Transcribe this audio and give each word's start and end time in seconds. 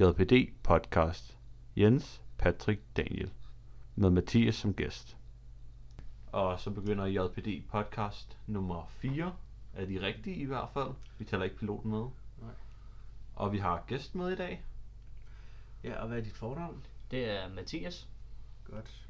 JPD 0.00 0.52
podcast. 0.62 1.38
Jens, 1.76 2.22
Patrick, 2.38 2.80
Daniel. 2.96 3.32
Med 3.96 4.10
Mathias 4.10 4.54
som 4.54 4.74
gæst. 4.74 5.16
Og 6.32 6.60
så 6.60 6.70
begynder 6.70 7.06
JPD 7.06 7.68
podcast 7.70 8.38
nummer 8.46 8.86
4. 8.88 9.36
Er 9.74 9.86
de 9.86 10.00
rigtige 10.00 10.36
i 10.36 10.44
hvert 10.44 10.68
fald? 10.74 10.94
Vi 11.18 11.24
tæller 11.24 11.44
ikke 11.44 11.56
piloten 11.56 11.90
med. 11.90 12.06
Nej. 12.38 12.54
Og 13.34 13.52
vi 13.52 13.58
har 13.58 13.84
gæst 13.86 14.14
med 14.14 14.32
i 14.32 14.36
dag. 14.36 14.64
Ja, 15.84 16.00
og 16.02 16.08
hvad 16.08 16.18
er 16.18 16.22
dit 16.22 16.36
fornavn? 16.36 16.86
Det 17.10 17.30
er 17.30 17.48
Mathias. 17.48 18.08
Godt. 18.64 19.06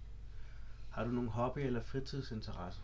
Har 0.91 1.05
du 1.05 1.11
nogle 1.11 1.31
hobby- 1.31 1.59
eller 1.59 1.83
fritidsinteresser? 1.83 2.83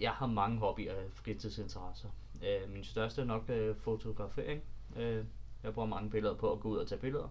Jeg 0.00 0.10
har 0.12 0.26
mange 0.26 0.58
hobbyer 0.58 0.94
og 0.94 1.10
fritidsinteresser. 1.12 2.08
Øh, 2.42 2.72
min 2.72 2.84
største 2.84 3.20
er 3.20 3.26
nok 3.26 3.50
øh, 3.50 3.76
fotografering. 3.76 4.62
Øh, 4.96 5.24
jeg 5.64 5.74
bruger 5.74 5.88
mange 5.88 6.10
billeder 6.10 6.34
på 6.34 6.52
at 6.52 6.60
gå 6.60 6.68
ud 6.68 6.76
og 6.76 6.88
tage 6.88 7.00
billeder. 7.00 7.28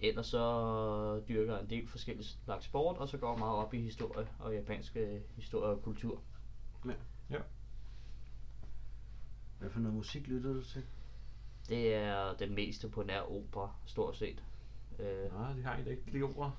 Ellers 0.00 0.26
så 0.26 1.22
dyrker 1.28 1.52
jeg 1.52 1.62
en 1.62 1.70
del 1.70 1.88
forskellige 1.88 2.26
slags 2.26 2.64
sport, 2.64 2.96
og 2.96 3.08
så 3.08 3.18
går 3.18 3.32
jeg 3.32 3.38
meget 3.38 3.56
op 3.56 3.74
i 3.74 3.80
historie 3.80 4.28
og 4.38 4.54
japansk 4.54 4.96
øh, 4.96 5.20
historie 5.36 5.70
og 5.70 5.82
kultur. 5.82 6.22
Hvad 9.58 9.70
for 9.70 9.80
noget 9.80 9.96
musik 9.96 10.28
lytter 10.28 10.52
du 10.52 10.64
til? 10.64 10.82
Det 11.68 11.94
er 11.94 12.34
det 12.36 12.50
meste 12.50 12.88
på 12.88 13.02
nær 13.02 13.20
opera, 13.20 13.74
stort 13.86 14.16
set. 14.16 14.42
Øh, 14.98 15.32
Nej, 15.32 15.52
de 15.52 15.62
har 15.62 15.76
ikke 15.76 15.90
ikke 15.90 16.10
lide 16.10 16.22
opera. 16.22 16.50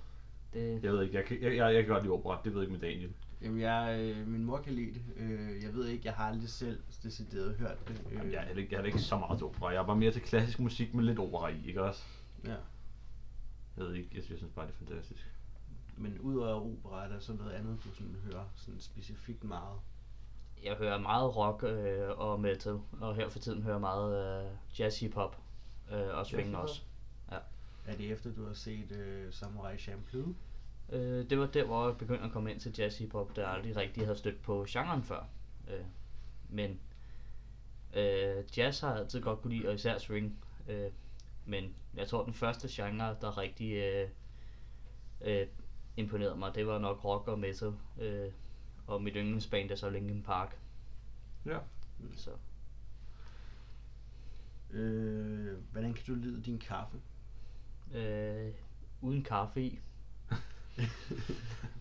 Det, 0.54 0.84
Jeg 0.84 0.92
ved 0.92 1.04
ikke, 1.04 1.16
jeg 1.16 1.26
kan, 1.26 1.42
jeg, 1.42 1.56
jeg, 1.56 1.74
jeg 1.74 1.84
kan 1.84 1.94
godt 1.94 2.04
lide 2.04 2.14
opera. 2.14 2.42
Det 2.44 2.54
ved 2.54 2.62
jeg 2.62 2.70
ikke 2.70 2.80
med 2.80 2.90
Daniel. 2.90 3.14
Jamen, 3.42 3.60
jeg, 3.60 4.00
øh, 4.00 4.28
min 4.28 4.44
mor 4.44 4.58
kan 4.58 4.74
lide 4.74 4.94
det. 4.94 5.02
Øh, 5.16 5.64
jeg 5.64 5.74
ved 5.74 5.88
ikke, 5.88 6.02
jeg 6.06 6.14
har 6.14 6.26
aldrig 6.26 6.50
selv 6.50 6.82
decideret 7.04 7.56
hørt 7.56 7.88
det. 7.88 8.02
Øh, 8.10 8.14
Jamen, 8.14 8.32
jeg, 8.32 8.48
er 8.52 8.58
ikke, 8.58 8.76
jeg 8.76 8.82
er 8.82 8.86
ikke 8.86 9.00
så 9.00 9.18
meget 9.18 9.38
til 9.38 9.46
opera. 9.46 9.70
Jeg 9.70 9.82
er 9.82 9.86
bare 9.86 9.96
mere 9.96 10.12
til 10.12 10.22
klassisk 10.22 10.60
musik 10.60 10.94
med 10.94 11.04
lidt 11.04 11.20
opera 11.20 11.48
i, 11.48 11.68
ikke 11.68 11.84
også? 11.84 12.04
ja. 12.46 12.56
Jeg 13.78 13.86
ved 13.88 13.94
ikke, 13.94 14.10
jeg, 14.12 14.24
jeg 14.30 14.38
synes 14.38 14.54
bare, 14.56 14.68
det 14.68 14.74
er 14.74 14.78
fantastisk. 14.78 15.32
Men 15.98 16.20
udover 16.20 16.54
opera, 16.54 17.06
er 17.06 17.10
der 17.10 17.20
så 17.20 17.34
noget 17.34 17.52
andet, 17.52 17.78
du 17.84 17.94
sådan 17.94 18.16
hører 18.26 18.46
sådan 18.56 18.80
specifikt 18.80 19.44
meget? 19.44 19.80
jeg 20.64 20.76
hører 20.76 21.00
meget 21.00 21.36
rock 21.36 21.64
øh, 21.64 22.20
og 22.20 22.40
metal, 22.40 22.80
og 23.02 23.16
her 23.16 23.30
for 23.30 23.40
tiden 23.40 23.62
hører 23.62 23.74
jeg 23.74 23.82
meget 23.82 24.46
øh, 24.46 24.52
jazz 24.80 25.00
hip-hop 25.00 25.38
øh, 25.92 26.18
og 26.18 26.26
swing 26.26 26.52
Jazz 26.52 26.62
også. 26.62 26.82
Er 27.86 27.96
det 27.96 28.12
efter, 28.12 28.34
du 28.34 28.46
har 28.46 28.54
set 28.54 28.92
øh, 28.92 29.34
Samurai 29.34 29.78
Champloo? 29.78 30.34
Øh, 30.92 31.30
det 31.30 31.40
var 31.40 31.46
der, 31.48 31.66
hvor 31.66 31.88
jeg 31.88 31.98
begyndte 31.98 32.24
at 32.26 32.32
komme 32.32 32.52
ind 32.52 32.60
til 32.60 32.76
jazz 32.78 32.98
hip-hop, 32.98 33.36
der 33.36 33.42
jeg 33.42 33.52
aldrig 33.52 33.76
rigtig 33.76 34.06
havde 34.06 34.18
stødt 34.18 34.42
på 34.42 34.66
genren 34.70 35.04
før. 35.04 35.26
Øh, 35.68 35.86
men 36.50 36.80
øh, 37.94 38.44
jazz 38.58 38.80
har 38.80 38.90
jeg 38.92 39.00
altid 39.00 39.22
godt 39.22 39.42
kunne 39.42 39.56
lide, 39.56 39.68
og 39.68 39.74
især 39.74 39.98
swing. 39.98 40.44
Øh, 40.68 40.92
men 41.46 41.76
jeg 41.96 42.08
tror, 42.08 42.24
den 42.26 42.34
første 42.34 42.68
genre, 42.72 43.18
der 43.22 43.38
rigtig 43.38 43.74
øh, 43.74 44.10
øh, 45.22 45.48
imponerede 45.98 46.36
mig, 46.38 46.56
det 46.56 46.68
var 46.68 46.80
nok 46.80 47.06
rock 47.06 47.28
og 47.28 47.40
metal. 47.40 47.74
Øh, 48.00 48.32
og 48.88 49.04
mit 49.04 49.14
yndlingsband 49.16 49.72
er 49.72 49.76
så 49.76 49.90
Linkin 49.90 50.24
Park. 50.24 50.58
Ja. 51.46 51.58
Så 52.16 52.32
Øh, 54.72 55.58
hvordan 55.72 55.94
kan 55.94 56.06
du 56.08 56.16
lide 56.16 56.42
din 56.42 56.60
kaffe? 56.60 56.98
øh, 57.94 58.54
uden 59.02 59.24
kaffe 59.24 59.62
i. 59.62 59.80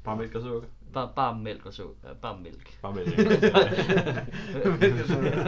Bare 0.05 0.17
mælk 0.17 0.35
og 0.35 0.43
sukker. 0.43 0.69
Bare, 0.93 1.13
bare 1.17 1.39
mælk 1.39 1.67
og 1.67 1.75
så. 1.75 1.91
Ja, 2.05 2.13
bare 2.13 2.41
mælk. 2.41 2.81
Bare 2.83 2.95
mælk. 2.95 3.19
Mælk 4.81 5.01
og 5.01 5.07
sukker. 5.09 5.45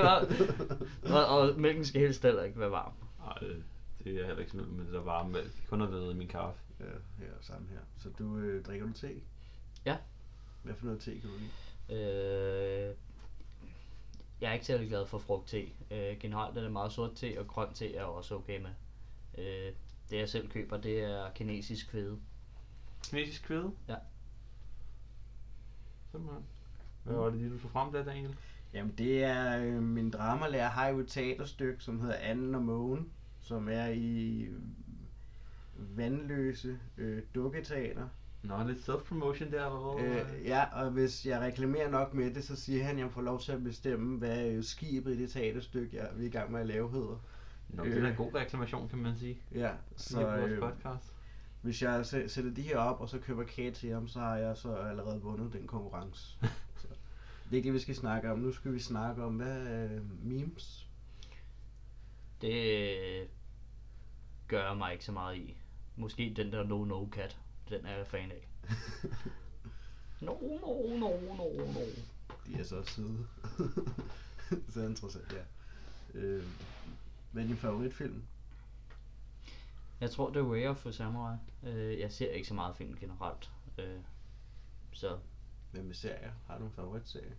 og, 1.16 1.26
og 1.26 1.60
mælken 1.60 1.84
skal 1.84 2.00
helst 2.00 2.22
heller 2.22 2.42
ikke 2.42 2.60
være 2.60 2.70
varm. 2.70 2.92
Nej, 3.18 3.34
det, 3.40 3.62
det 4.04 4.12
er 4.12 4.16
jeg 4.16 4.26
heller 4.26 4.40
ikke 4.40 4.52
sådan 4.52 4.72
med 4.72 4.84
det 4.84 4.92
der 4.92 5.00
varme 5.00 5.32
mælk. 5.32 5.50
Kun 5.68 5.82
at 5.82 5.90
vide 5.90 6.10
i 6.10 6.14
min 6.14 6.28
kaffe. 6.28 6.60
ja, 6.80 6.84
her 7.18 7.32
samme 7.40 7.68
her. 7.70 7.78
Så 7.98 8.08
du 8.18 8.36
øh, 8.36 8.64
drikker 8.64 8.86
du 8.86 8.92
te? 8.92 9.08
Ja. 9.84 9.96
Hvad 10.62 10.74
for 10.74 10.84
noget 10.84 11.00
te 11.00 11.10
kan 11.10 11.30
du 11.30 11.36
lide? 11.36 11.50
Øh, 12.02 12.94
jeg 14.40 14.48
er 14.48 14.52
ikke 14.52 14.66
særlig 14.66 14.88
glad 14.88 15.06
for 15.06 15.18
frugtte. 15.18 15.62
Øh, 15.90 16.18
generelt 16.20 16.58
er 16.58 16.62
det 16.62 16.72
meget 16.72 16.92
sort 16.92 17.14
te, 17.14 17.34
og 17.38 17.46
grøn 17.46 17.72
te 17.74 17.94
er 17.94 17.98
jeg 17.98 18.04
også 18.04 18.34
okay 18.34 18.60
med. 18.60 18.70
Øh, 19.38 19.72
det 20.10 20.18
jeg 20.18 20.28
selv 20.28 20.50
køber, 20.50 20.76
det 20.76 21.02
er 21.02 21.30
kinesisk 21.34 21.92
hvede. 21.92 22.18
Kinesisk 23.04 23.42
kvæde? 23.42 23.72
Ja. 23.88 23.96
Simpelthen. 26.10 26.44
Hvad 27.04 27.14
var 27.14 27.24
det 27.24 27.34
lige, 27.38 27.50
du 27.50 27.58
tog 27.58 27.70
frem 27.70 27.92
der, 27.92 28.04
Daniel? 28.04 28.36
Jamen 28.74 28.94
det 28.98 29.24
er 29.24 29.58
øh, 29.64 29.82
min 29.82 30.10
dramalærer 30.10 30.68
har 30.68 30.88
jo 30.88 30.98
et 30.98 31.08
teaterstykke, 31.08 31.82
som 31.82 32.00
hedder 32.00 32.16
Anden 32.16 32.54
og 32.54 32.62
Mågen, 32.62 33.10
som 33.40 33.68
er 33.68 33.86
i 33.86 34.48
vandløse 35.76 36.78
øh, 36.98 37.22
dukketeater. 37.34 38.08
Nå, 38.42 38.64
lidt 38.66 38.78
self-promotion 38.88 39.50
der, 39.52 39.66
eller 39.66 39.98
hvad? 40.00 40.36
Øh, 40.36 40.46
ja, 40.46 40.64
og 40.84 40.90
hvis 40.90 41.26
jeg 41.26 41.40
reklamerer 41.40 41.90
nok 41.90 42.14
med 42.14 42.34
det, 42.34 42.44
så 42.44 42.56
siger 42.56 42.84
han, 42.84 42.96
at 42.96 43.02
jeg 43.02 43.10
får 43.10 43.22
lov 43.22 43.40
til 43.40 43.52
at 43.52 43.64
bestemme, 43.64 44.18
hvad 44.18 44.48
øh, 44.48 44.64
skibet 44.64 45.14
i 45.14 45.22
det 45.22 45.30
teaterstykke, 45.30 45.96
jeg 45.96 46.08
vi 46.16 46.24
er 46.24 46.28
i 46.28 46.30
gang 46.30 46.52
med 46.52 46.60
at 46.60 46.66
lave 46.66 46.90
hedder. 46.90 47.24
Nå, 47.68 47.84
det 47.84 48.04
er 48.04 48.08
en 48.08 48.16
god 48.16 48.34
reklamation, 48.34 48.88
kan 48.88 48.98
man 48.98 49.16
sige. 49.18 49.38
Ja, 49.54 49.70
Så, 49.96 50.08
så 50.08 50.22
vores 50.22 50.52
øh, 50.52 50.58
podcast. 50.58 51.12
Hvis 51.62 51.82
jeg 51.82 52.00
sæ- 52.00 52.28
sætter 52.28 52.50
de 52.54 52.62
her 52.62 52.76
op, 52.78 53.00
og 53.00 53.08
så 53.08 53.18
køber 53.18 53.44
kage 53.44 53.70
til 53.70 53.90
ham, 53.90 54.08
så 54.08 54.18
har 54.18 54.36
jeg 54.36 54.56
så 54.56 54.74
allerede 54.74 55.20
vundet 55.20 55.52
den 55.52 55.66
konkurrence. 55.66 56.36
så, 56.80 56.86
det 57.44 57.52
er 57.52 57.56
ikke 57.56 57.66
det, 57.66 57.74
vi 57.74 57.78
skal 57.78 57.96
snakke 57.96 58.30
om. 58.32 58.38
Nu 58.38 58.52
skal 58.52 58.72
vi 58.72 58.78
snakke 58.80 59.24
om, 59.24 59.36
hvad 59.36 59.62
er 59.66 59.84
øh, 59.84 60.24
memes? 60.26 60.86
Det 62.40 62.52
øh, 63.22 63.26
gør 64.48 64.66
jeg 64.68 64.76
mig 64.76 64.92
ikke 64.92 65.04
så 65.04 65.12
meget 65.12 65.36
i. 65.36 65.56
Måske 65.96 66.32
den 66.36 66.52
der 66.52 66.64
No 66.64 66.84
No 66.84 67.06
Cat. 67.12 67.38
Den 67.68 67.86
er 67.86 67.96
jeg 67.96 68.06
fan 68.06 68.30
af. 68.30 68.48
No, 70.20 70.32
no, 70.32 70.98
no, 70.98 71.20
no, 71.36 71.44
no. 71.72 71.80
De 72.46 72.60
er 72.60 72.64
så 72.64 72.82
søde. 72.82 73.26
så 74.74 74.80
interessant, 74.80 75.32
ja. 75.32 75.42
Øh, 76.18 76.44
hvad 77.32 77.42
er 77.42 77.46
din 77.46 77.56
favoritfilm? 77.56 78.22
Jeg 80.00 80.10
tror, 80.10 80.30
det 80.30 80.36
er 80.36 80.42
Way 80.46 80.66
of 80.66 80.86
Samurai. 80.90 81.36
Øh, 81.62 81.98
jeg 82.00 82.12
ser 82.12 82.30
ikke 82.32 82.48
så 82.48 82.54
meget 82.54 82.76
film 82.76 82.96
generelt. 82.96 83.50
Øh, 83.78 83.98
så 84.92 85.18
Hvad 85.72 85.82
med 85.82 85.94
serier? 85.94 86.30
Har 86.46 86.58
du 86.58 86.64
en 86.64 86.70
favoritserie? 86.72 87.36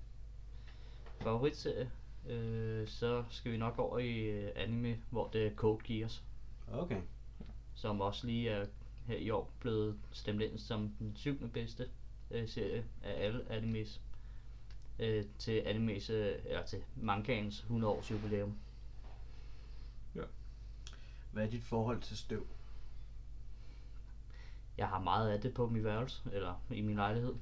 favoritserie, 1.22 1.92
øh, 2.28 2.88
så 2.88 3.24
skal 3.30 3.52
vi 3.52 3.58
nok 3.58 3.80
over 3.80 4.00
i 4.00 4.20
øh, 4.20 4.52
anime, 4.56 4.98
hvor 5.10 5.28
det 5.34 5.48
er 5.48 5.56
Code 5.56 5.80
Geass, 5.84 6.24
Okay. 6.74 7.02
som 7.76 8.02
også 8.02 8.28
lige 8.28 8.50
er 8.50 8.66
her 9.06 9.18
i 9.18 9.30
år 9.30 9.52
blevet 9.60 10.00
stemt 10.12 10.42
ind 10.42 10.58
som 10.58 10.90
den 11.00 11.16
syvende 11.16 11.48
bedste 11.50 11.90
øh, 12.32 12.48
serie 12.50 12.86
af 13.04 13.26
alle 13.26 13.46
animes 13.52 14.02
øh, 15.00 15.26
til 15.38 15.64
animes, 15.66 16.10
øh, 16.10 16.36
eller 16.46 16.66
til 16.66 16.84
mangaens 16.96 17.60
100 17.60 17.94
års 17.94 18.12
jubilæum. 18.12 18.58
Hvad 21.32 21.46
er 21.46 21.50
dit 21.50 21.64
forhold 21.64 22.02
til 22.02 22.18
støv? 22.18 22.48
Jeg 24.78 24.88
har 24.88 25.00
meget 25.00 25.30
af 25.30 25.42
det 25.42 25.54
på 25.54 25.68
min 25.68 25.84
værelse, 25.84 26.22
eller 26.34 26.62
i 26.70 26.82
min 26.82 26.96
lejlighed. 26.96 27.36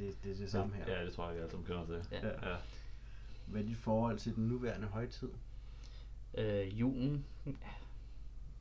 Det, 0.00 0.16
det 0.24 0.32
er 0.32 0.36
det 0.36 0.50
samme 0.50 0.74
her. 0.74 0.92
Ja, 0.92 1.04
det 1.04 1.12
tror 1.12 1.24
jeg, 1.24 1.34
jeg 1.34 1.42
alle 1.42 1.50
sammen 1.50 1.66
kender 1.66 1.86
til. 1.86 2.08
Ja. 2.12 2.26
Ja. 2.28 2.50
Ja. 2.50 2.56
Hvad 3.46 3.62
er 3.62 3.66
dit 3.66 3.76
forhold 3.76 4.18
til 4.18 4.36
den 4.36 4.48
nuværende 4.48 4.86
højtid? 4.86 5.30
Øh, 6.34 6.80
julen, 6.80 7.26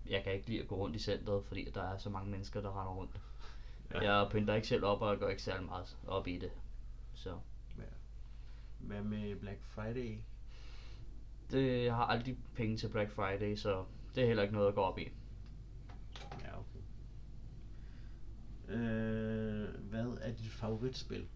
jeg 0.10 0.24
kan 0.24 0.34
ikke 0.34 0.48
lide 0.48 0.62
at 0.62 0.68
gå 0.68 0.76
rundt 0.76 0.96
i 0.96 1.00
centret, 1.00 1.46
fordi 1.46 1.70
der 1.74 1.84
er 1.84 1.98
så 1.98 2.10
mange 2.10 2.32
mennesker, 2.32 2.62
der 2.62 2.82
render 2.82 2.94
rundt. 2.94 3.22
Ja. 3.92 4.04
Ja. 4.04 4.18
Jeg 4.18 4.32
pynter 4.32 4.54
ikke 4.54 4.68
selv 4.68 4.86
op, 4.86 5.02
og 5.02 5.12
jeg 5.12 5.20
går 5.20 5.30
ikke 5.30 5.42
særlig 5.42 5.66
meget 5.66 5.98
op 6.08 6.28
i 6.28 6.38
det. 6.38 6.52
Så 7.14 7.38
Hvad 8.80 9.02
med 9.02 9.36
Black 9.36 9.60
Friday? 9.64 10.18
Det, 11.52 11.84
jeg 11.84 11.96
har 11.96 12.04
aldrig 12.04 12.38
penge 12.56 12.78
til 12.78 12.90
Black 12.90 13.12
Friday, 13.12 13.56
så 13.56 13.86
det 14.16 14.24
er 14.24 14.28
heller 14.28 14.44
ikke 14.44 14.54
noget, 14.54 14.68
jeg 14.68 14.76
går 14.76 14.84
op 14.86 15.00
i. 15.00 15.08
Ja, 16.42 16.60
okay. 16.60 16.80
Øh, 18.74 19.90
hvad 19.90 20.18
er 20.22 20.32
dit 20.32 20.52
favoritspil? 20.52 21.28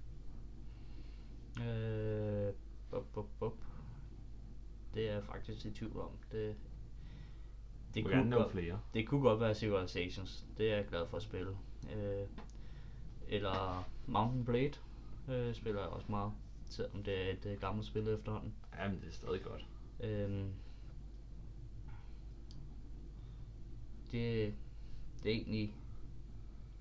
Øh, 1.62 2.54
bup, 2.92 3.06
bup, 3.14 3.26
bup. 3.40 3.54
Det 4.94 5.10
er 5.10 5.14
jeg 5.14 5.24
faktisk 5.24 5.66
i 5.66 5.72
tvivl 5.72 6.00
om. 6.00 6.12
Det, 6.32 6.56
det, 7.94 8.06
kunne 8.06 8.32
godt, 8.32 8.52
flere. 8.52 8.80
det 8.94 9.08
kunne 9.08 9.22
godt 9.22 9.40
være 9.40 9.56
Civilizations. 9.56 10.46
Det 10.58 10.72
er 10.72 10.76
jeg 10.76 10.86
glad 10.86 11.08
for 11.08 11.18
at 11.18 11.24
spille. 11.24 11.58
Øh, 11.96 12.28
eller 13.28 13.90
Mountain 14.08 14.46
Blade 14.46 14.74
øh, 15.30 15.56
spiller 15.56 15.82
jeg 15.82 15.90
også 15.90 16.08
meget. 16.10 16.32
Selvom 16.70 17.04
det 17.04 17.28
er 17.28 17.32
et 17.32 17.46
øh, 17.46 17.60
gammelt 17.62 17.88
spil 17.88 18.08
efterhånden. 18.08 18.54
Jamen, 18.80 19.00
det 19.00 19.08
er 19.08 19.12
stadig 19.14 19.42
godt. 19.42 19.68
Øhm, 20.04 20.54
det, 24.12 24.54
det 25.24 25.32
er 25.32 25.36
egentlig 25.36 25.76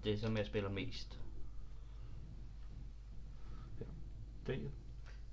det, 0.05 0.21
som 0.21 0.37
jeg 0.37 0.47
spiller 0.47 0.71
mest. 0.71 1.19
Daniel? 4.47 4.71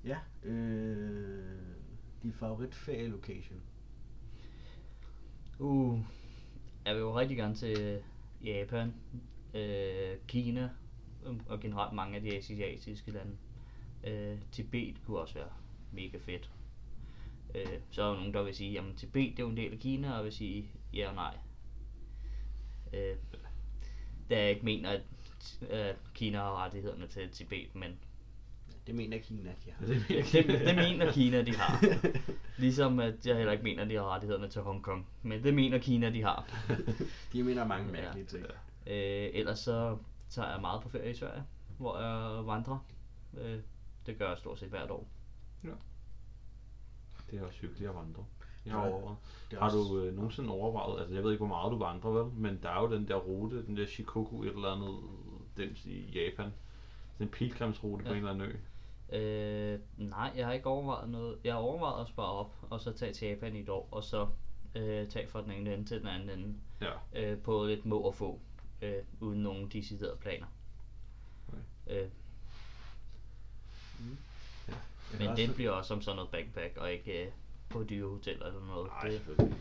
Ja, 0.03 0.17
øh, 0.43 1.59
din 2.23 2.33
favorit 2.33 2.75
ferie 2.75 3.07
location? 3.07 3.61
Uh, 5.59 5.99
jeg 6.85 6.95
vil 6.95 7.01
jo 7.01 7.19
rigtig 7.19 7.37
gerne 7.37 7.55
til 7.55 8.03
Japan, 8.43 8.93
øh, 9.53 10.17
Kina 10.27 10.69
øhm, 11.25 11.41
og 11.47 11.59
generelt 11.59 11.93
mange 11.93 12.15
af 12.15 12.21
de 12.21 12.37
asiatiske 12.37 13.11
lande. 13.11 13.37
Øh, 14.03 14.39
Tibet 14.51 15.01
kunne 15.05 15.19
også 15.19 15.33
være 15.33 15.49
mega 15.91 16.17
fedt. 16.17 16.51
Øh, 17.55 17.65
så 17.91 18.03
er 18.03 18.07
der 18.07 18.15
nogen, 18.15 18.33
der 18.33 18.43
vil 18.43 18.55
sige, 18.55 18.79
at 18.79 18.85
Tibet 18.97 19.31
det 19.31 19.39
er 19.39 19.43
jo 19.43 19.49
en 19.49 19.57
del 19.57 19.71
af 19.73 19.79
Kina, 19.79 20.17
og 20.17 20.23
vil 20.23 20.31
sige 20.33 20.69
ja 20.93 21.09
og 21.09 21.15
nej. 21.15 21.37
Øh, 22.93 23.15
da 24.29 24.41
jeg 24.41 24.49
ikke 24.49 24.65
mener, 24.65 24.89
at, 24.89 25.01
at 25.69 25.95
Kina 26.13 26.37
har 26.37 26.63
rettighederne 26.65 27.07
til 27.07 27.29
Tibet, 27.31 27.75
men 27.75 27.99
Det 28.87 28.95
mener 28.95 29.17
Kina, 29.17 29.49
de 29.65 29.71
har. 29.71 29.85
Det 29.85 30.19
er 30.37 30.43
det, 30.43 30.59
det 30.67 30.75
mener 30.75 31.11
Kina, 31.11 31.41
de 31.41 31.55
har. 31.55 31.85
Ligesom 32.57 32.99
at 32.99 33.25
jeg 33.25 33.35
heller 33.35 33.51
ikke 33.51 33.63
mener, 33.63 33.83
at 33.83 33.89
de 33.89 33.95
har 33.95 34.03
rettighederne 34.13 34.49
til 34.49 34.61
Hongkong. 34.61 35.07
Men 35.23 35.43
det 35.43 35.53
mener 35.53 35.77
Kina, 35.77 36.09
de 36.09 36.23
har. 36.23 36.65
De 37.33 37.43
mener 37.43 37.65
mange 37.67 37.85
Ja. 37.85 37.91
mærkelige 38.01 38.25
ting. 38.25 38.45
Øh, 38.87 39.29
ellers 39.33 39.59
så 39.59 39.97
tager 40.29 40.51
jeg 40.51 40.61
meget 40.61 40.81
på 40.81 40.89
ferie 40.89 41.11
i 41.11 41.13
Sverige, 41.13 41.43
hvor 41.77 41.99
jeg 41.99 42.45
vandrer. 42.45 42.85
Øh, 43.37 43.59
det 44.05 44.17
gør 44.17 44.29
jeg 44.29 44.37
stort 44.37 44.59
set 44.59 44.69
hvert 44.69 44.91
år. 44.91 45.07
Det 47.31 47.39
er 47.39 47.45
også 47.45 47.59
hyggeligt 47.59 47.89
at 47.89 47.95
vandre. 47.95 48.25
Jeg 48.65 48.73
har 48.73 48.85
Ja, 48.85 48.91
overvejet. 48.93 49.17
Det 49.51 49.57
er 49.57 49.61
Har 49.61 49.69
du 49.71 49.99
øh, 49.99 50.15
nogensinde 50.15 50.49
overvejet, 50.51 50.99
altså 50.99 51.15
jeg 51.15 51.23
ved 51.23 51.31
ikke 51.31 51.45
hvor 51.45 51.55
meget 51.55 51.71
du 51.71 51.77
vandrer 51.77 52.09
vel, 52.11 52.33
men 52.33 52.59
der 52.63 52.69
er 52.69 52.81
jo 52.81 52.91
den 52.95 53.07
der 53.07 53.15
rute, 53.15 53.65
den 53.65 53.77
der 53.77 53.85
Shikoku 53.85 54.41
et 54.43 54.47
eller 54.49 54.67
andet, 54.75 54.95
dims 55.57 55.85
i 55.85 55.99
Japan. 56.01 56.53
Sådan 57.13 57.27
en 57.27 57.31
pilgrimsrute 57.31 58.03
på 58.03 58.09
Ja. 58.09 58.15
en 58.17 58.25
eller 58.27 58.31
anden 58.31 58.47
ø. 58.51 58.55
Øh, 59.17 59.79
nej, 59.97 60.31
jeg 60.35 60.45
har 60.45 60.53
ikke 60.53 60.67
overvejet 60.67 61.09
noget. 61.09 61.37
Jeg 61.43 61.53
har 61.53 61.59
overvejet 61.59 62.01
at 62.01 62.07
spare 62.07 62.31
op, 62.31 62.51
og 62.69 62.79
så 62.81 62.91
tage 62.93 63.13
til 63.13 63.27
Japan 63.27 63.55
i 63.55 63.59
et 63.59 63.69
år, 63.69 63.87
og 63.91 64.03
så 64.03 64.27
øh, 64.75 65.07
tage 65.07 65.27
fra 65.27 65.41
den 65.41 65.51
ene 65.51 65.73
ende 65.73 65.85
til 65.85 65.99
den 65.99 66.07
anden 66.07 66.29
ende. 66.39 66.55
Ja. 66.81 66.91
Øh, 67.31 67.37
på 67.37 67.65
lidt 67.65 67.85
må 67.85 67.99
og 67.99 68.15
få, 68.15 68.39
øh, 68.81 68.93
uden 69.19 69.39
nogen 69.43 69.67
deciderede 69.69 70.17
planer. 70.21 70.45
Øh, 71.87 71.95
Jeg 71.97 72.09
kan 73.97 74.17
men 75.17 75.37
det 75.37 75.55
bliver 75.55 75.71
også 75.71 75.87
som 75.87 76.01
sådan 76.01 76.15
noget 76.15 76.31
backpack, 76.31 76.77
og 76.77 76.91
ikke 76.91 77.25
øh, 77.25 77.31
på 77.69 77.83
dyre 77.83 78.09
hoteller 78.09 78.45
eller 78.45 78.65
noget. 78.67 78.87
Nej, 78.87 79.11
det, 79.37 79.57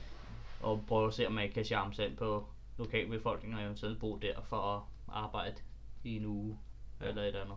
og 0.61 0.85
prøve 0.89 1.07
at 1.07 1.15
se, 1.15 1.27
om 1.27 1.39
jeg 1.39 1.51
kan 1.51 1.65
charme 1.65 1.95
sig 1.95 2.07
ind 2.07 2.17
på 2.17 2.49
lokalbefolkningen 2.79 3.59
og 3.59 3.65
eventuelt 3.65 4.01
bo 4.01 4.17
der 4.17 4.41
for 4.43 4.57
at 4.57 4.83
arbejde 5.09 5.57
i 6.05 6.17
en 6.17 6.27
uge 6.27 6.59
ja. 7.01 7.07
eller 7.07 7.23
et 7.23 7.35
andet. 7.35 7.57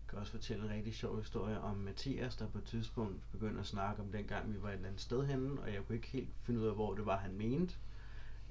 Jeg 0.00 0.08
kan 0.08 0.18
også 0.18 0.32
fortælle 0.32 0.64
en 0.64 0.70
rigtig 0.70 0.94
sjov 0.94 1.18
historie 1.18 1.60
om 1.60 1.76
Mathias, 1.76 2.36
der 2.36 2.46
på 2.48 2.58
et 2.58 2.64
tidspunkt 2.64 3.22
begyndte 3.32 3.60
at 3.60 3.66
snakke 3.66 4.02
om 4.02 4.12
dengang 4.12 4.54
vi 4.54 4.62
var 4.62 4.68
et 4.68 4.74
eller 4.74 4.88
andet 4.88 5.00
sted 5.00 5.26
henne, 5.26 5.60
og 5.60 5.72
jeg 5.72 5.86
kunne 5.86 5.96
ikke 5.96 6.08
helt 6.08 6.30
finde 6.42 6.60
ud 6.60 6.66
af, 6.66 6.74
hvor 6.74 6.94
det 6.94 7.06
var, 7.06 7.16
han 7.16 7.34
mente. 7.34 7.74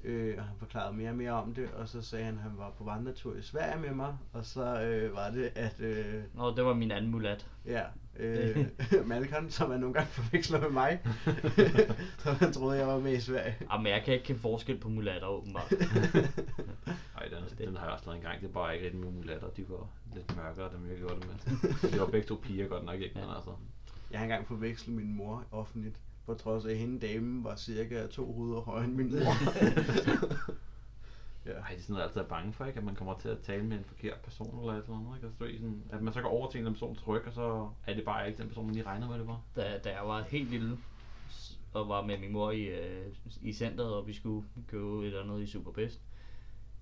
Øh, 0.03 0.35
og 0.37 0.43
han 0.43 0.55
forklarede 0.59 0.97
mere 0.97 1.09
og 1.09 1.15
mere 1.15 1.31
om 1.31 1.53
det, 1.53 1.69
og 1.71 1.87
så 1.87 2.01
sagde 2.01 2.25
han, 2.25 2.33
at 2.33 2.39
han 2.41 2.51
var 2.57 2.69
på 2.77 2.83
vandretur 2.83 3.35
i 3.35 3.41
Sverige 3.41 3.81
med 3.81 3.91
mig, 3.91 4.17
og 4.33 4.45
så 4.45 4.81
øh, 4.81 5.15
var 5.15 5.29
det, 5.29 5.51
at 5.55 5.79
øh, 5.79 6.23
Nå, 6.33 6.55
det 6.55 6.65
var 6.65 6.73
min 6.73 6.91
anden 6.91 7.11
mulat. 7.11 7.47
ja, 7.65 7.81
øh, 8.19 8.65
Malcolm, 9.05 9.49
som 9.49 9.69
man 9.69 9.79
nogle 9.79 9.93
gange 9.93 10.09
forveksler 10.09 10.59
med 10.61 10.69
mig, 10.69 10.99
så 12.23 12.31
han 12.31 12.53
troede, 12.53 12.77
jeg 12.79 12.87
var 12.87 12.99
med 12.99 13.13
i 13.13 13.19
Sverige. 13.19 13.55
Jamen, 13.71 13.87
jeg 13.87 14.01
kan 14.05 14.13
ikke 14.13 14.25
kende 14.25 14.41
forskel 14.41 14.77
på 14.77 14.89
mulatter, 14.89 15.27
åbenbart. 15.27 15.71
Nej, 17.15 17.27
den, 17.29 17.43
Det- 17.49 17.67
den 17.67 17.77
har 17.77 17.83
jeg 17.85 17.93
også 17.93 18.05
lavet 18.05 18.17
en 18.17 18.23
gang. 18.23 18.41
Det 18.41 18.47
er 18.49 18.53
bare 18.53 18.73
ikke 18.73 18.85
rigtig 18.85 19.01
med 19.01 19.11
mulatter. 19.11 19.47
De 19.49 19.65
var 19.69 19.87
lidt 20.15 20.35
mørkere, 20.35 20.69
dem 20.73 20.89
jeg 20.89 20.97
gjorde 20.97 21.15
det 21.15 21.27
med. 21.27 21.91
De 21.91 21.99
var 21.99 22.05
begge 22.07 22.27
to 22.27 22.35
piger 22.43 22.67
godt 22.67 22.85
nok, 22.85 22.95
ikke? 23.01 23.15
Men 23.15 23.23
Ja. 23.23 23.35
altså, 23.35 23.51
Jeg 24.11 24.19
har 24.19 24.23
engang 24.23 24.47
forvekslet 24.47 24.95
min 24.95 25.15
mor 25.15 25.43
offentligt, 25.51 25.95
på 26.31 26.37
trods 26.37 26.65
af 26.65 26.71
at 26.71 26.77
hende 26.77 27.07
damen 27.07 27.43
var 27.43 27.55
cirka 27.55 28.07
to 28.07 28.33
hoveder 28.33 28.61
højere 28.61 28.85
end 28.85 28.95
min 28.95 29.09
mor. 29.11 29.19
ja. 31.45 31.51
ej, 31.51 31.69
det 31.69 31.77
er 31.77 31.81
sådan, 31.81 31.95
jeg 31.95 32.03
altid 32.03 32.21
er 32.21 32.25
bange 32.25 32.53
for, 32.53 32.65
ikke? 32.65 32.77
At 32.77 32.85
man 32.85 32.95
kommer 32.95 33.17
til 33.17 33.29
at 33.29 33.39
tale 33.39 33.63
med 33.63 33.77
en 33.77 33.83
forkert 33.83 34.17
person 34.17 34.59
eller 34.59 34.73
et 34.73 34.83
eller 34.83 34.97
andet, 34.97 35.15
ikke? 35.15 35.27
Altså, 35.27 35.57
sådan, 35.59 35.83
at 35.89 36.01
man 36.01 36.13
så 36.13 36.21
går 36.21 36.29
over 36.29 36.51
til 36.51 36.57
en 36.57 36.65
eller 36.65 36.69
anden 36.69 36.79
person 36.79 37.05
tryk, 37.05 37.27
og 37.27 37.33
så 37.33 37.69
er 37.87 37.93
det 37.93 38.05
bare 38.05 38.27
ikke 38.27 38.37
den 38.41 38.47
person, 38.47 38.65
man 38.65 38.75
lige 38.75 38.85
regner 38.85 39.09
med, 39.09 39.19
det 39.19 39.27
var. 39.27 39.41
da, 39.55 39.79
da 39.83 39.89
jeg 39.89 40.07
var 40.07 40.23
helt 40.23 40.49
lille 40.49 40.77
og 41.73 41.89
var 41.89 42.05
med 42.05 42.17
min 42.17 42.31
mor 42.31 42.51
i, 42.51 42.63
øh, 42.63 43.07
i 43.41 43.53
centret, 43.53 43.93
og 43.93 44.07
vi 44.07 44.13
skulle 44.13 44.47
købe 44.67 44.99
et 45.01 45.05
eller 45.05 45.23
andet 45.23 45.41
i 45.41 45.47
Superbest. 45.47 46.01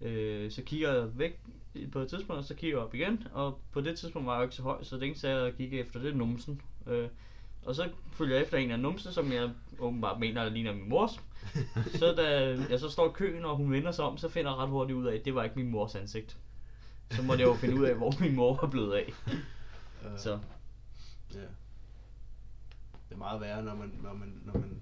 Øh, 0.01 0.51
så 0.51 0.63
kigger 0.63 0.94
jeg 0.94 1.19
væk 1.19 1.40
på 1.92 2.00
et 2.00 2.10
tidspunkt, 2.10 2.40
og 2.40 2.44
så 2.44 2.56
kigger 2.56 2.78
jeg 2.78 2.86
op 2.86 2.94
igen, 2.96 3.28
og 3.34 3.60
på 3.72 3.81
det 3.81 3.98
tidspunkt 3.98 4.25
var 4.25 4.34
jeg 4.34 4.40
jo 4.40 4.44
ikke 4.44 4.56
så 4.56 4.62
høj, 4.62 4.84
så 4.84 4.96
det 4.96 5.04
eneste 5.04 5.30
jeg 5.30 5.54
kiggede 5.56 5.81
efter, 5.81 6.00
det 6.00 6.10
er 6.10 6.16
numsen. 6.16 6.62
Øh, 6.88 7.10
og 7.65 7.75
så 7.75 7.89
følger 8.11 8.35
jeg 8.35 8.44
efter 8.44 8.57
en 8.57 8.71
af 8.71 8.79
numsen, 8.79 9.11
som 9.13 9.31
jeg 9.31 9.50
åbenbart 9.79 10.19
mener, 10.19 10.44
der 10.44 10.50
ligner 10.50 10.73
min 10.73 10.89
mors. 10.89 11.19
Så 11.94 12.13
da 12.17 12.57
jeg 12.69 12.79
så 12.79 12.89
står 12.89 13.07
i 13.09 13.11
køen, 13.13 13.45
og 13.45 13.56
hun 13.56 13.71
vender 13.71 13.91
sig 13.91 14.06
om, 14.06 14.17
så 14.17 14.29
finder 14.29 14.51
jeg 14.51 14.57
ret 14.57 14.69
hurtigt 14.69 14.97
ud 14.97 15.06
af, 15.06 15.15
at 15.15 15.25
det 15.25 15.35
var 15.35 15.44
ikke 15.44 15.56
min 15.56 15.69
mors 15.71 15.95
ansigt. 15.95 16.38
Så 17.11 17.21
måtte 17.23 17.41
jeg 17.41 17.47
jo 17.50 17.53
finde 17.53 17.79
ud 17.79 17.85
af, 17.85 17.95
hvor 17.95 18.13
min 18.19 18.35
mor 18.35 18.57
var 18.61 18.67
blevet 18.67 18.94
af. 18.94 19.13
Øh, 20.06 20.17
Så 20.17 20.39
Ja. 21.33 21.39
Det 23.09 23.15
er 23.15 23.17
meget 23.17 23.41
værre, 23.41 23.63
når 23.63 23.75
man, 23.75 24.00
når 24.03 24.13
man, 24.13 24.41
når 24.45 24.53
man 24.53 24.81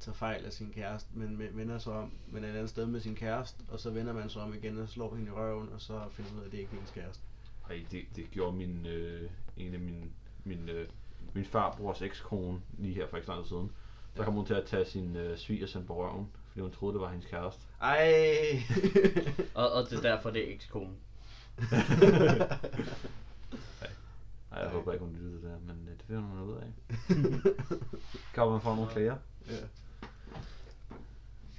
tager 0.00 0.14
fejl 0.16 0.44
af 0.44 0.52
sin 0.52 0.72
kæreste, 0.74 1.10
men 1.14 1.38
vender 1.52 1.78
sig 1.78 1.92
om, 1.92 2.12
men 2.28 2.44
er 2.44 2.48
et 2.48 2.54
andet 2.54 2.70
sted 2.70 2.86
med 2.86 3.00
sin 3.00 3.14
kæreste, 3.14 3.62
og 3.68 3.80
så 3.80 3.90
vender 3.90 4.12
man 4.12 4.30
sig 4.30 4.42
om 4.42 4.54
igen 4.54 4.78
og 4.78 4.88
slår 4.88 5.14
hende 5.14 5.28
i 5.28 5.34
røven, 5.34 5.68
og 5.74 5.80
så 5.80 6.00
finder 6.10 6.30
ud 6.34 6.40
af, 6.40 6.44
at 6.46 6.52
det 6.52 6.58
ikke 6.58 6.76
er 6.76 6.80
ens 6.80 6.90
kæreste. 6.90 7.22
Ej, 7.70 7.84
det, 7.90 8.02
det 8.16 8.30
gjorde 8.30 8.56
min, 8.56 8.86
øh, 8.86 9.30
en 9.56 9.74
af 9.74 9.80
min, 9.80 10.12
min, 10.44 10.68
øh, 10.68 10.88
min 11.34 11.44
farbrors 11.44 12.02
ekskone 12.02 12.60
lige 12.78 12.94
her 12.94 13.06
for 13.06 13.16
ikke 13.16 13.26
så 13.26 13.32
lang 13.32 13.44
tid 13.44 13.48
siden. 13.48 13.72
Så 14.16 14.24
kom 14.24 14.34
hun 14.34 14.46
til 14.46 14.54
at 14.54 14.64
tage 14.64 14.84
sin 14.84 15.16
øh, 15.16 15.38
svigersøn 15.38 15.86
på 15.86 15.96
røven, 15.96 16.28
fordi 16.48 16.60
hun 16.60 16.70
troede, 16.70 16.94
det 16.94 17.00
var 17.00 17.08
hendes 17.08 17.26
kæreste. 17.26 17.62
Ej! 17.80 18.62
Og, 19.54 19.72
og 19.72 19.90
det 19.90 19.98
er 19.98 20.02
derfor, 20.02 20.30
det 20.30 20.48
er 20.48 20.54
ekskonen. 20.54 20.96
Nej, 21.70 21.80
jeg 24.60 24.66
Ej. 24.66 24.68
håber 24.68 24.92
ikke, 24.92 25.04
hun 25.04 25.14
lyttede 25.14 25.34
det 25.34 25.42
der, 25.42 25.58
men 25.66 25.88
øh, 25.88 25.96
det 25.98 26.04
finder 26.06 26.22
hun 26.22 26.40
ud 26.40 26.56
af. 26.56 26.72
Kan 28.34 28.46
man 28.46 28.60
få 28.60 28.74
nogle 28.74 28.90
flere? 28.90 29.18
ja. 29.50 29.56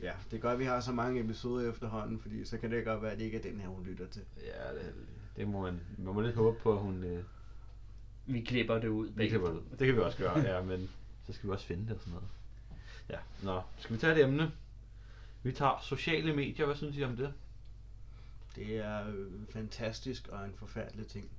ja, 0.01 0.11
det 0.31 0.37
er 0.37 0.41
godt, 0.41 0.53
at 0.53 0.59
vi 0.59 0.65
har 0.65 0.79
så 0.79 0.91
mange 0.91 1.21
episoder 1.21 1.69
efterhånden, 1.69 2.19
fordi 2.19 2.45
så 2.45 2.57
kan 2.57 2.71
det 2.71 2.85
godt 2.85 3.01
være, 3.01 3.11
at 3.11 3.17
det 3.17 3.25
ikke 3.25 3.37
er 3.37 3.41
den 3.41 3.59
her, 3.59 3.67
hun 3.67 3.83
lytter 3.83 4.07
til. 4.07 4.21
Ja, 4.41 4.73
det, 4.73 4.93
det 5.35 5.47
må 5.47 5.61
man, 5.61 5.79
man 5.97 6.13
må 6.13 6.21
lidt 6.21 6.35
håbe 6.35 6.59
på, 6.59 6.73
at 6.73 6.79
hun... 6.79 7.03
Øh, 7.03 7.23
Vi 8.25 8.41
klipper 8.41 8.79
det 8.79 8.87
ud. 8.87 9.07
det, 9.07 9.15
begge 9.15 9.31
kan 9.31 9.41
vi, 9.41 9.45
to. 9.45 9.63
det 9.79 9.87
kan 9.87 9.95
vi 9.95 10.01
også 10.01 10.17
gøre, 10.17 10.39
ja, 10.39 10.61
men 10.61 10.89
så 11.27 11.33
skal 11.33 11.49
vi 11.49 11.53
også 11.53 11.65
finde 11.65 11.83
det 11.87 11.95
og 11.95 11.99
sådan 11.99 12.13
noget. 12.13 12.27
Ja, 13.09 13.17
nå, 13.43 13.61
skal 13.77 13.95
vi 13.95 13.99
tage 13.99 14.13
et 14.13 14.23
emne? 14.23 14.51
Vi 15.43 15.51
tager 15.51 15.79
sociale 15.83 16.35
medier, 16.35 16.65
hvad 16.65 16.75
synes 16.75 16.97
I 16.97 17.03
om 17.03 17.17
det? 17.17 17.33
Det 18.55 18.77
er 18.77 19.07
øh, 19.07 19.31
fantastisk 19.49 20.27
og 20.27 20.45
en 20.45 20.53
forfærdelig 20.55 21.07
ting. 21.07 21.29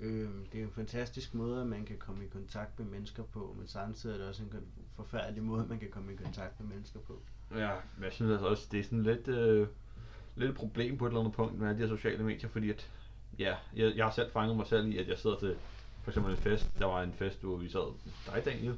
Øh, 0.00 0.30
det 0.52 0.60
er 0.60 0.64
en 0.64 0.70
fantastisk 0.70 1.34
måde, 1.34 1.60
at 1.60 1.66
man 1.66 1.84
kan 1.84 1.96
komme 1.98 2.24
i 2.24 2.28
kontakt 2.28 2.78
med 2.78 2.86
mennesker 2.86 3.22
på, 3.22 3.54
men 3.58 3.66
samtidig 3.68 4.14
er 4.14 4.18
det 4.18 4.28
også 4.28 4.42
en 4.42 4.52
forfærdelig 4.96 5.42
måde, 5.42 5.66
man 5.66 5.78
kan 5.78 5.90
komme 5.90 6.12
i 6.12 6.16
kontakt 6.16 6.60
med 6.60 6.68
mennesker 6.68 7.00
på. 7.00 7.22
Ja, 7.54 7.70
men 7.96 8.04
jeg 8.04 8.12
synes 8.12 8.32
altså 8.32 8.46
også, 8.46 8.68
det 8.72 8.80
er 8.80 8.84
sådan 8.84 9.02
lidt, 9.02 9.28
øh, 9.28 9.68
lidt 10.36 10.50
et 10.50 10.56
problem 10.56 10.98
på 10.98 11.06
et 11.06 11.10
eller 11.10 11.20
andet 11.20 11.34
punkt 11.34 11.58
med 11.58 11.68
de 11.68 11.74
her 11.74 11.88
sociale 11.88 12.24
medier, 12.24 12.48
fordi 12.48 12.70
at, 12.70 12.90
ja, 13.38 13.56
jeg, 13.76 13.96
jeg 13.96 14.04
har 14.04 14.10
selv 14.12 14.30
fanget 14.32 14.56
mig 14.56 14.66
selv 14.66 14.86
i, 14.88 14.98
at 14.98 15.08
jeg 15.08 15.18
sidder 15.18 15.38
til 15.38 15.56
for 16.02 16.10
eksempel 16.10 16.32
en 16.32 16.38
fest, 16.38 16.78
der 16.78 16.86
var 16.86 17.02
en 17.02 17.12
fest, 17.12 17.42
hvor 17.42 17.56
vi 17.56 17.68
sad, 17.68 17.94
dig 18.26 18.44
Daniel, 18.44 18.76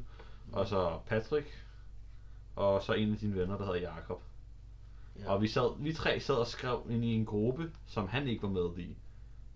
og 0.52 0.66
så 0.66 0.98
Patrick, 1.06 1.64
og 2.56 2.82
så 2.82 2.92
en 2.92 3.12
af 3.12 3.18
dine 3.18 3.34
venner, 3.36 3.56
der 3.58 3.64
hedder 3.64 3.80
Jakob. 3.80 4.22
Ja. 5.18 5.30
Og 5.32 5.42
vi, 5.42 5.48
sad, 5.48 5.82
vi 5.82 5.92
tre 5.92 6.20
sad 6.20 6.34
og 6.34 6.46
skrev 6.46 6.86
ind 6.90 7.04
i 7.04 7.14
en 7.14 7.26
gruppe, 7.26 7.72
som 7.86 8.08
han 8.08 8.28
ikke 8.28 8.42
var 8.42 8.48
med 8.48 8.78
i. 8.78 8.96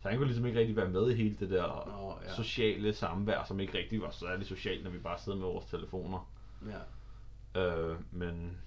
Så 0.02 0.08
han 0.08 0.16
kunne 0.18 0.26
ligesom 0.26 0.46
ikke 0.46 0.58
rigtig 0.58 0.76
være 0.76 0.88
med 0.88 1.10
i 1.10 1.14
hele 1.14 1.36
det 1.40 1.50
der 1.50 1.62
Nå, 1.86 2.14
ja. 2.28 2.34
sociale 2.34 2.92
samvær, 2.92 3.44
som 3.44 3.60
ikke 3.60 3.78
rigtig 3.78 4.00
var 4.02 4.10
særlig 4.10 4.46
socialt, 4.46 4.84
når 4.84 4.90
vi 4.90 4.98
bare 4.98 5.18
sidder 5.18 5.38
med 5.38 5.46
vores 5.46 5.66
telefoner. 5.66 6.30
Ja, 6.66 6.78
Øh, 7.60 7.96
men 8.12 8.58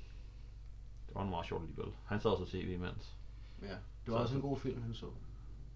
det 1.07 1.15
var 1.15 1.23
en 1.23 1.29
meget 1.29 1.45
sjovt 1.45 1.61
alligevel. 1.63 1.93
Han 2.05 2.19
sad 2.19 2.31
også 2.31 2.43
og 2.43 2.49
tv 2.49 2.71
imens. 2.73 3.15
ja. 3.61 3.67
Det 3.67 4.13
var 4.13 4.17
Så- 4.17 4.21
også 4.23 4.35
en 4.35 4.41
god 4.41 4.57
film, 4.59 4.81
han 4.81 4.93
så. 4.93 5.05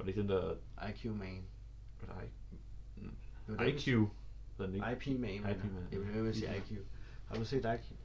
Var 0.01 0.05
det 0.05 0.17
ikke 0.17 0.21
den 0.21 0.29
der... 0.29 0.53
IQ 0.89 1.05
Man. 1.05 1.43
Var 3.47 3.63
det 3.63 3.69
I- 3.69 3.75
IQ? 3.75 3.85
Hed 4.57 4.65
den 4.65 4.75
ikke? 4.75 4.85
IP 4.91 5.19
Man. 5.19 5.29
IP. 5.35 5.43
Man. 5.63 5.87
Jeg 5.91 5.99
vil 5.99 6.07
høre 6.13 6.33
sige 6.33 6.57
IQ. 6.57 6.77
Har 7.27 7.35
du 7.35 7.45
set 7.45 7.57
IQ? 7.57 7.95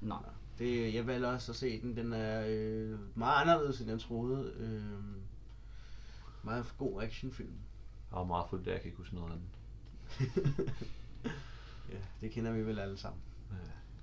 Nej. 0.00 0.18
Det, 0.58 0.94
jeg 0.94 1.06
valgte 1.06 1.26
også 1.26 1.52
at 1.52 1.56
se 1.56 1.80
den. 1.80 1.96
Den 1.96 2.12
er 2.12 2.44
øh, 2.48 2.98
meget 3.18 3.40
anderledes, 3.42 3.80
end 3.80 3.90
jeg 3.90 4.00
troede. 4.00 4.52
Øh, 4.56 4.82
meget 6.42 6.74
god 6.78 7.02
actionfilm. 7.02 7.52
Jeg 8.10 8.18
var 8.18 8.24
meget 8.24 8.46
fuld, 8.50 8.64
der 8.64 8.72
jeg 8.72 8.80
kan 8.80 8.88
ikke 8.88 8.98
huske 8.98 9.14
noget 9.14 9.32
af 9.32 9.38
den. 9.38 9.48
ja, 11.92 11.98
det 12.20 12.30
kender 12.30 12.52
vi 12.52 12.66
vel 12.66 12.78
alle 12.78 12.96
sammen. 12.96 13.22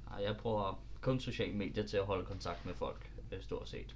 Nej, 0.09 0.23
jeg 0.23 0.37
bruger 0.37 0.83
kun 1.01 1.19
sociale 1.19 1.53
medier 1.53 1.87
til 1.87 1.97
at 1.97 2.05
holde 2.05 2.25
kontakt 2.25 2.65
med 2.65 2.73
folk, 2.73 3.11
øh, 3.31 3.41
stort 3.43 3.69
set. 3.69 3.95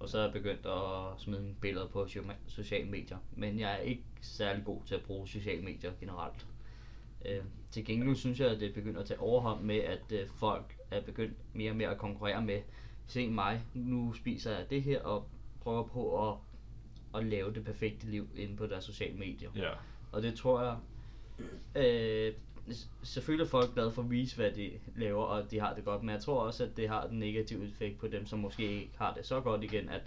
Og 0.00 0.08
så 0.08 0.18
er 0.18 0.22
jeg 0.22 0.32
begyndt 0.32 0.66
at 0.66 1.20
smide 1.20 1.54
billeder 1.60 1.88
på 1.88 2.08
sociale 2.46 2.90
medier. 2.90 3.18
Men 3.36 3.58
jeg 3.58 3.72
er 3.72 3.78
ikke 3.78 4.04
særlig 4.20 4.64
god 4.64 4.80
til 4.86 4.94
at 4.94 5.02
bruge 5.02 5.28
sociale 5.28 5.62
medier 5.62 5.92
generelt. 6.00 6.46
Øh, 7.24 7.44
til 7.70 7.84
gengæld 7.84 8.16
synes 8.16 8.40
jeg, 8.40 8.50
at 8.50 8.60
det 8.60 8.74
begynder 8.74 9.00
at 9.00 9.06
tage 9.06 9.20
overhånd 9.20 9.60
med, 9.60 9.76
at 9.76 10.12
øh, 10.12 10.28
folk 10.28 10.76
er 10.90 11.00
begyndt 11.00 11.36
mere 11.54 11.70
og 11.70 11.76
mere 11.76 11.88
at 11.88 11.98
konkurrere 11.98 12.42
med, 12.42 12.60
se 13.06 13.28
mig, 13.30 13.62
nu 13.74 14.12
spiser 14.12 14.50
jeg 14.50 14.70
det 14.70 14.82
her, 14.82 15.00
og 15.02 15.28
prøver 15.60 15.82
på 15.82 16.28
at, 16.28 16.36
at 17.14 17.26
lave 17.26 17.54
det 17.54 17.64
perfekte 17.64 18.06
liv 18.06 18.28
inde 18.36 18.56
på 18.56 18.66
deres 18.66 18.84
sociale 18.84 19.18
medier. 19.18 19.50
Ja. 19.56 19.70
Og 20.12 20.22
det 20.22 20.34
tror 20.34 20.62
jeg, 20.62 20.76
øh, 21.76 22.34
selvfølgelig 23.02 23.44
er 23.44 23.48
folk 23.48 23.74
glade 23.74 23.92
for 23.92 24.02
at 24.02 24.10
vise, 24.10 24.36
hvad 24.36 24.50
de 24.50 24.70
laver, 24.96 25.24
og 25.24 25.50
de 25.50 25.60
har 25.60 25.74
det 25.74 25.84
godt, 25.84 26.02
men 26.02 26.10
jeg 26.10 26.20
tror 26.20 26.40
også, 26.40 26.64
at 26.64 26.76
det 26.76 26.88
har 26.88 27.06
den 27.06 27.18
negative 27.18 27.64
effekt 27.64 27.98
på 27.98 28.08
dem, 28.08 28.26
som 28.26 28.38
måske 28.38 28.62
ikke 28.62 28.92
har 28.98 29.14
det 29.14 29.26
så 29.26 29.40
godt 29.40 29.64
igen, 29.64 29.88
at, 29.88 30.02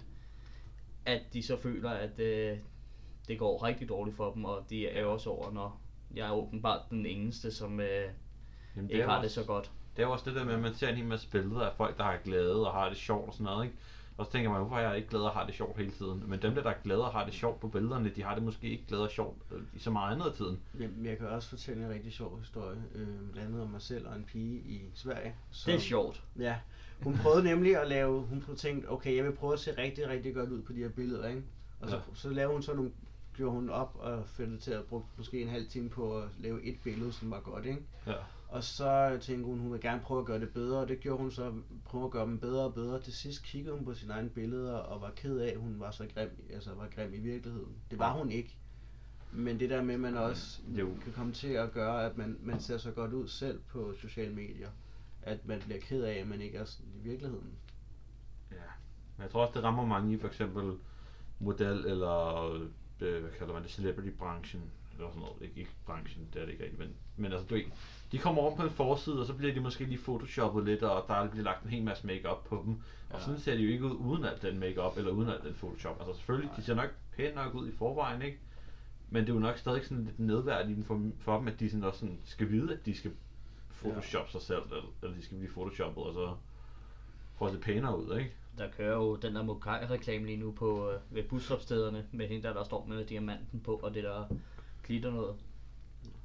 at 1.04 1.22
de 1.32 1.42
så 1.42 1.56
føler, 1.56 1.90
at 1.90 2.20
øh, 2.20 2.58
det 3.28 3.38
går 3.38 3.64
rigtig 3.64 3.88
dårligt 3.88 4.16
for 4.16 4.32
dem, 4.32 4.44
og 4.44 4.64
de 4.70 4.88
er 4.88 5.04
også 5.04 5.30
over, 5.30 5.52
når 5.52 5.80
jeg 6.14 6.28
er 6.28 6.32
åbenbart 6.32 6.80
den 6.90 7.06
eneste, 7.06 7.50
som 7.50 7.80
øh, 7.80 8.04
Jamen, 8.76 8.90
ikke 8.90 9.02
er 9.02 9.08
har 9.08 9.16
også, 9.16 9.22
det 9.22 9.30
så 9.32 9.44
godt. 9.44 9.70
Det 9.96 10.02
er 10.02 10.06
også 10.06 10.24
det 10.24 10.34
der 10.34 10.44
med, 10.44 10.54
at 10.54 10.60
man 10.60 10.74
ser 10.74 10.88
en 10.88 10.96
hel 10.96 11.04
masse 11.04 11.28
billeder 11.30 11.60
af 11.60 11.76
folk, 11.76 11.96
der 11.96 12.04
har 12.04 12.18
glæde 12.24 12.66
og 12.66 12.72
har 12.72 12.88
det 12.88 12.98
sjovt 12.98 13.28
og 13.28 13.32
sådan 13.34 13.44
noget, 13.44 13.64
ikke? 13.64 13.76
Og 14.18 14.26
så 14.26 14.32
tænker 14.32 14.50
man, 14.50 14.60
hvorfor 14.60 14.76
er 14.76 14.88
jeg 14.88 14.96
ikke 14.96 15.08
glad 15.08 15.20
og 15.20 15.30
har 15.30 15.46
det 15.46 15.54
sjovt 15.54 15.76
hele 15.78 15.90
tiden? 15.90 16.22
Men 16.26 16.42
dem 16.42 16.54
der, 16.54 16.62
der 16.62 16.70
er 16.70 16.74
glade 16.84 17.04
og 17.04 17.12
har 17.12 17.24
det 17.24 17.34
sjovt 17.34 17.60
på 17.60 17.68
billederne, 17.68 18.08
de 18.16 18.22
har 18.22 18.34
det 18.34 18.42
måske 18.44 18.68
ikke 18.68 18.84
glad 18.88 18.98
og 18.98 19.10
sjovt 19.10 19.38
øh, 19.52 19.62
i 19.74 19.78
så 19.78 19.90
meget 19.90 20.14
andet 20.14 20.26
af 20.26 20.32
tiden. 20.32 20.60
Jamen, 20.80 21.06
jeg 21.06 21.18
kan 21.18 21.28
også 21.28 21.48
fortælle 21.48 21.84
en 21.84 21.90
rigtig 21.90 22.12
sjov 22.12 22.38
historie, 22.38 22.76
øh, 22.94 23.06
blandt 23.32 23.48
andet 23.48 23.62
om 23.62 23.68
mig 23.70 23.82
selv 23.82 24.08
og 24.08 24.16
en 24.16 24.24
pige 24.24 24.56
i 24.58 24.80
Sverige. 24.94 25.34
Som, 25.50 25.70
Det 25.70 25.76
er 25.76 25.80
sjovt. 25.82 26.22
Ja, 26.38 26.56
hun 27.02 27.16
prøvede 27.22 27.44
nemlig 27.44 27.76
at 27.80 27.88
lave, 27.88 28.20
hun 28.20 28.40
prøvede 28.40 28.60
tænkt, 28.60 28.90
okay, 28.90 29.16
jeg 29.16 29.24
vil 29.24 29.32
prøve 29.32 29.52
at 29.52 29.60
se 29.60 29.78
rigtig, 29.78 30.08
rigtig 30.08 30.34
godt 30.34 30.50
ud 30.50 30.62
på 30.62 30.72
de 30.72 30.78
her 30.78 30.88
billeder, 30.88 31.28
ikke? 31.28 31.42
Og 31.80 31.88
så, 31.88 31.96
Ja. 31.96 32.02
så 32.14 32.28
lavede 32.30 32.52
hun 32.52 32.62
så 32.62 32.74
nogle, 32.74 32.90
gjorde 33.36 33.52
hun 33.52 33.70
op 33.70 33.96
og 33.98 34.24
det 34.38 34.60
til 34.60 34.70
at 34.70 34.84
bruge 34.84 35.02
måske 35.16 35.42
en 35.42 35.48
halv 35.48 35.68
time 35.68 35.88
på 35.88 36.18
at 36.18 36.28
lave 36.38 36.64
et 36.64 36.76
billede, 36.84 37.12
som 37.12 37.30
var 37.30 37.40
godt, 37.40 37.66
ikke? 37.66 37.80
Ja. 38.06 38.12
Og 38.48 38.64
så 38.64 39.18
tænkte 39.20 39.44
hun, 39.46 39.58
hun 39.58 39.72
vil 39.72 39.80
gerne 39.80 40.02
prøve 40.02 40.20
at 40.20 40.26
gøre 40.26 40.40
det 40.40 40.50
bedre, 40.50 40.78
og 40.78 40.88
det 40.88 41.00
gjorde 41.00 41.22
hun 41.22 41.30
så, 41.30 41.52
prøve 41.84 42.04
at 42.04 42.10
gøre 42.10 42.26
dem 42.26 42.38
bedre 42.40 42.64
og 42.64 42.74
bedre. 42.74 43.00
Til 43.00 43.12
sidst 43.12 43.42
kiggede 43.42 43.74
hun 43.76 43.84
på 43.84 43.94
sine 43.94 44.12
egne 44.12 44.28
billeder 44.28 44.72
og 44.76 45.00
var 45.00 45.10
ked 45.16 45.38
af, 45.38 45.50
at 45.50 45.58
hun 45.60 45.80
var 45.80 45.90
så 45.90 46.06
grim, 46.14 46.30
altså 46.52 46.74
var 46.74 46.88
grim 46.94 47.14
i 47.14 47.18
virkeligheden. 47.18 47.76
Det 47.90 47.98
var 47.98 48.12
hun 48.12 48.30
ikke. 48.30 48.56
Men 49.32 49.60
det 49.60 49.70
der 49.70 49.82
med, 49.82 49.94
at 49.94 50.00
man 50.00 50.16
også 50.16 50.60
Jo. 50.68 50.88
kan 51.04 51.12
komme 51.12 51.32
til 51.32 51.48
at 51.48 51.72
gøre, 51.72 52.04
at 52.06 52.16
man, 52.16 52.38
man 52.40 52.60
ser 52.60 52.78
så 52.78 52.90
godt 52.90 53.12
ud 53.12 53.28
selv 53.28 53.60
på 53.68 53.94
sociale 54.00 54.34
medier, 54.34 54.68
at 55.22 55.46
man 55.46 55.60
bliver 55.60 55.80
ked 55.80 56.02
af, 56.02 56.14
at 56.14 56.28
man 56.28 56.40
ikke 56.40 56.58
er 56.58 56.64
sådan 56.64 56.92
i 56.94 57.08
virkeligheden. 57.08 57.50
Ja. 58.50 58.56
Men 59.16 59.22
jeg 59.22 59.30
tror 59.30 59.42
også, 59.46 59.54
det 59.54 59.64
rammer 59.64 59.86
mange 59.86 60.14
i 60.14 60.18
for 60.18 60.28
eksempel 60.28 60.72
model 61.38 61.86
eller, 61.86 62.44
øh, 63.00 63.20
hvad 63.22 63.30
kalder 63.38 63.52
man 63.52 63.62
det, 63.62 63.70
celebrity-branchen. 63.70 64.62
Eller 64.96 65.08
sådan 65.10 65.20
noget. 65.20 65.36
Ikke, 65.42 65.60
ikke 65.60 65.70
branchen, 65.86 66.28
det 66.34 66.40
er 66.42 66.44
det 66.44 66.52
ikke 66.52 66.64
rigtigt, 66.64 66.80
men, 66.80 66.94
men 67.16 67.32
altså, 67.32 67.46
du 67.48 67.54
ved, 67.54 67.62
de 68.12 68.18
kommer 68.18 68.42
rundt 68.42 68.56
på 68.56 68.62
en 68.62 68.70
forside, 68.70 69.20
og 69.20 69.26
så 69.26 69.34
bliver 69.34 69.54
de 69.54 69.60
måske 69.60 69.84
lige 69.84 69.98
photoshoppet 69.98 70.64
lidt, 70.64 70.82
og 70.82 71.04
der 71.08 71.28
bliver 71.30 71.44
lagt 71.44 71.64
en 71.64 71.70
hel 71.70 71.82
masse 71.82 72.06
makeup 72.06 72.44
på 72.44 72.62
dem. 72.66 72.72
Og 73.10 73.18
Ja. 73.18 73.24
sådan 73.24 73.40
ser 73.40 73.54
de 73.56 73.62
jo 73.62 73.68
ikke 73.72 73.84
ud 73.84 73.96
uden 73.96 74.24
alt 74.24 74.42
den 74.42 74.58
makeup 74.58 74.96
eller 74.98 75.10
uden 75.10 75.28
alt 75.30 75.44
den 75.44 75.54
photoshop. 75.54 75.96
Altså 76.00 76.14
selvfølgelig, 76.14 76.50
de 76.56 76.62
ser 76.62 76.74
nok 76.74 76.90
pænt 77.16 77.34
nok 77.34 77.54
ud 77.54 77.68
i 77.68 77.72
forvejen, 77.72 78.22
ikke? 78.22 78.38
Men 79.10 79.22
det 79.22 79.30
er 79.30 79.34
jo 79.34 79.40
nok 79.40 79.58
stadig 79.58 79.84
sådan 79.84 80.04
lidt 80.04 80.18
nedværdigende 80.20 80.84
for, 80.84 81.10
for 81.18 81.38
dem, 81.38 81.48
at 81.48 81.60
de 81.60 81.70
sådan 81.70 81.84
også 81.84 81.98
sådan 82.00 82.18
skal 82.24 82.50
vide, 82.50 82.72
at 82.72 82.86
de 82.86 82.94
skal 82.96 83.10
photoshoppe 83.70 84.32
sig 84.32 84.40
selv, 84.42 84.62
eller, 84.62 84.92
eller 85.02 85.16
de 85.16 85.22
skal 85.24 85.38
blive 85.38 85.52
photoshoppet, 85.52 86.02
og 86.04 86.14
så 86.14 86.34
at 87.46 87.52
se 87.52 87.58
pænere 87.58 87.98
ud, 87.98 88.18
ikke? 88.18 88.32
Der 88.58 88.70
kører 88.70 88.94
jo 88.96 89.16
den 89.16 89.34
der 89.34 89.42
Mokai-reklame 89.42 90.26
lige 90.26 90.36
nu 90.36 90.50
på 90.52 90.90
øh, 90.90 90.98
ved 91.10 91.22
busstopstederne 91.22 92.06
med 92.12 92.28
hende 92.28 92.48
der, 92.48 92.54
der 92.54 92.64
står 92.64 92.84
med 92.86 93.04
diamanten 93.04 93.60
på 93.60 93.80
og 93.82 93.94
det 93.94 94.04
der 94.04 94.24
glitter 94.86 95.10
noget. 95.10 95.34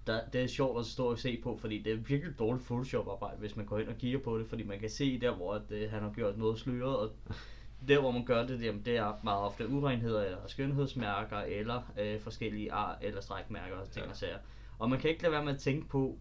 Der, 0.07 0.19
det 0.33 0.43
er 0.43 0.47
sjovt 0.47 0.79
at 0.79 0.85
stå 0.85 1.05
og 1.11 1.17
se 1.19 1.39
på, 1.43 1.57
fordi 1.57 1.81
det 1.81 1.91
er 1.93 1.97
virkelig 1.97 2.39
dårligt 2.39 2.65
Photoshop-arbejde, 2.65 3.37
hvis 3.39 3.55
man 3.55 3.65
går 3.65 3.79
ind 3.79 3.87
og 3.89 3.95
kigger 3.97 4.19
på 4.19 4.39
det, 4.39 4.47
fordi 4.47 4.63
man 4.63 4.79
kan 4.79 4.89
se 4.89 5.19
der, 5.19 5.35
hvor 5.35 5.53
at, 5.53 5.61
øh, 5.71 5.91
han 5.91 6.01
har 6.03 6.11
gjort 6.11 6.37
noget 6.37 6.59
sløret, 6.59 6.97
og 6.97 7.11
der, 7.87 7.99
hvor 7.99 8.11
man 8.11 8.25
gør 8.25 8.47
det, 8.47 8.61
jamen, 8.63 8.85
det 8.85 8.97
er 8.97 9.13
meget 9.23 9.39
ofte 9.41 9.67
urenheder 9.69 10.23
eller 10.23 10.37
skønhedsmærker, 10.47 11.37
eller 11.37 11.81
øh, 11.99 12.19
forskellige 12.19 12.71
ar- 12.71 12.97
eller 13.01 13.21
strækmærker 13.21 13.75
og 13.75 13.89
ting 13.89 14.05
Ja. 14.05 14.11
og 14.11 14.17
sager. 14.17 14.37
Og 14.79 14.89
man 14.89 14.99
kan 14.99 15.09
ikke 15.09 15.21
lade 15.21 15.31
være 15.33 15.45
med 15.45 15.53
at 15.53 15.59
tænke 15.59 15.87
på, 15.87 16.17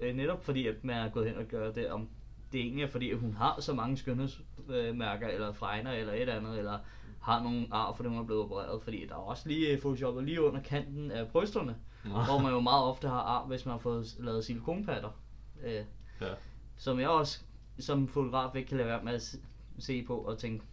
øh, 0.00 0.16
netop 0.16 0.44
fordi 0.44 0.66
at 0.66 0.84
man 0.84 0.96
er 0.96 1.10
gået 1.10 1.26
hen 1.28 1.36
og 1.36 1.44
gør 1.44 1.72
det, 1.72 1.90
om 1.90 2.08
det 2.52 2.60
egentlig 2.60 2.82
er 2.84 2.88
fordi, 2.88 3.10
at 3.10 3.18
hun 3.18 3.34
har 3.34 3.60
så 3.60 3.74
mange 3.74 3.96
skønhedsmærker, 3.96 5.28
eller 5.28 5.52
fregner, 5.52 5.92
eller 5.92 6.12
et 6.12 6.28
andet, 6.28 6.58
eller 6.58 6.78
har 7.20 7.42
nogle 7.42 7.66
ar, 7.70 7.92
fordi 7.92 8.08
hun 8.08 8.18
er 8.18 8.22
blevet 8.24 8.42
opereret, 8.42 8.82
fordi 8.82 9.06
der 9.06 9.14
er 9.14 9.18
også 9.18 9.48
lige 9.48 9.68
øh, 9.68 9.80
photoshoppet 9.80 10.24
lige 10.24 10.42
under 10.42 10.62
kanten 10.62 11.10
af 11.10 11.28
brysterne, 11.28 11.76
hvor 12.24 12.38
man 12.38 12.52
jo 12.52 12.60
meget 12.60 12.84
ofte 12.84 13.08
har 13.08 13.20
ar, 13.20 13.46
hvis 13.46 13.66
man 13.66 13.72
har 13.72 13.78
fået 13.78 14.16
lavet 14.18 14.44
silikonpatter. 14.44 15.10
Øh, 15.64 15.84
Ja. 16.20 16.26
som 16.76 17.00
jeg 17.00 17.08
også 17.08 17.40
som 17.78 18.08
fotograf 18.08 18.56
ikke 18.56 18.68
kan 18.68 18.76
lade 18.76 18.88
være 18.88 19.02
med 19.04 19.12
at 19.12 19.22
se- 19.22 19.38
se 19.78 20.02
på 20.02 20.16
og 20.18 20.38
tænke, 20.38 20.64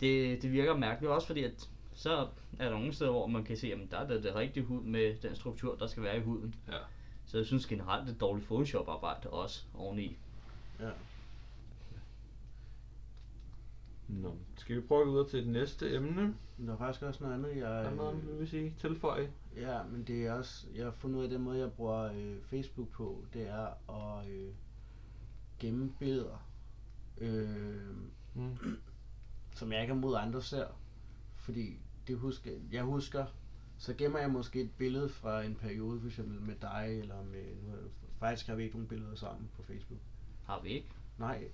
det, 0.00 0.42
det 0.42 0.52
virker 0.52 0.76
mærkeligt 0.76 1.12
også 1.12 1.26
fordi, 1.26 1.44
at 1.44 1.68
så 1.94 2.12
er 2.58 2.64
der 2.64 2.70
nogle 2.70 2.92
steder, 2.92 3.10
hvor 3.10 3.26
man 3.26 3.44
kan 3.44 3.56
se, 3.56 3.72
at 3.72 3.78
der 3.90 3.96
er 3.98 4.06
det, 4.06 4.22
det 4.22 4.34
rigtige 4.34 4.64
hud 4.64 4.82
med 4.82 5.14
den 5.22 5.36
struktur, 5.36 5.74
der 5.76 5.86
skal 5.86 6.02
være 6.02 6.16
i 6.16 6.20
huden. 6.22 6.54
Ja. 6.68 6.76
Så 7.26 7.36
jeg 7.36 7.46
synes 7.46 7.66
generelt, 7.66 8.06
det 8.06 8.14
er 8.14 8.18
dårligt 8.18 8.46
Photoshop-arbejde 8.46 9.30
også 9.30 9.62
oveni. 9.74 10.16
Ja. 10.80 10.88
Nå, 14.12 14.36
skal 14.56 14.76
vi 14.76 14.80
prøve 14.80 15.00
at 15.00 15.06
gå 15.06 15.12
videre 15.12 15.28
til 15.28 15.42
det 15.42 15.48
næste 15.48 15.94
emne? 15.94 16.34
Der 16.66 16.72
er 16.72 16.78
faktisk 16.78 17.02
også 17.02 17.24
noget 17.24 17.34
andet, 17.34 17.56
jeg... 17.56 17.78
Er 17.78 17.82
der 17.82 17.94
noget, 17.94 18.26
vil 18.26 18.40
vi 18.40 18.46
sige, 18.46 18.74
tilføje? 18.78 19.30
Ja, 19.56 19.82
men 19.82 20.04
det 20.04 20.26
er 20.26 20.32
også, 20.32 20.66
jeg 20.74 20.84
har 20.84 20.92
fundet 20.92 21.18
ud 21.18 21.24
af 21.24 21.30
den 21.30 21.42
måde, 21.42 21.58
jeg 21.58 21.72
bruger 21.72 22.12
øh, 22.12 22.36
Facebook 22.42 22.88
på, 22.88 23.24
det 23.34 23.48
er 23.48 23.90
at 23.90 24.28
øh, 24.28 24.48
gemme 25.58 25.92
billeder, 25.98 26.46
øh, 27.18 27.96
Mm. 28.34 28.56
som 29.58 29.72
jeg 29.72 29.80
ikke 29.80 29.90
er 29.90 29.96
mod 29.96 30.16
andre 30.16 30.42
ser. 30.42 30.66
Fordi 31.36 31.78
det 32.06 32.18
husker, 32.18 32.50
jeg 32.72 32.82
husker, 32.82 33.26
så 33.78 33.94
gemmer 33.94 34.18
jeg 34.18 34.30
måske 34.30 34.60
et 34.60 34.70
billede 34.78 35.08
fra 35.08 35.42
en 35.42 35.54
periode, 35.54 36.00
for 36.00 36.06
eksempel 36.06 36.40
med 36.40 36.54
dig, 36.60 36.98
eller 37.00 37.22
med, 37.22 37.44
nu, 37.62 37.72
faktisk 38.18 38.46
har 38.46 38.54
vi 38.54 38.62
ikke 38.62 38.76
nogen 38.76 38.88
billeder 38.88 39.14
sammen 39.14 39.50
på 39.56 39.62
Facebook. 39.62 40.00
Har 40.44 40.60
vi 40.62 40.68
ikke? 40.68 40.88
Nej. 41.18 41.44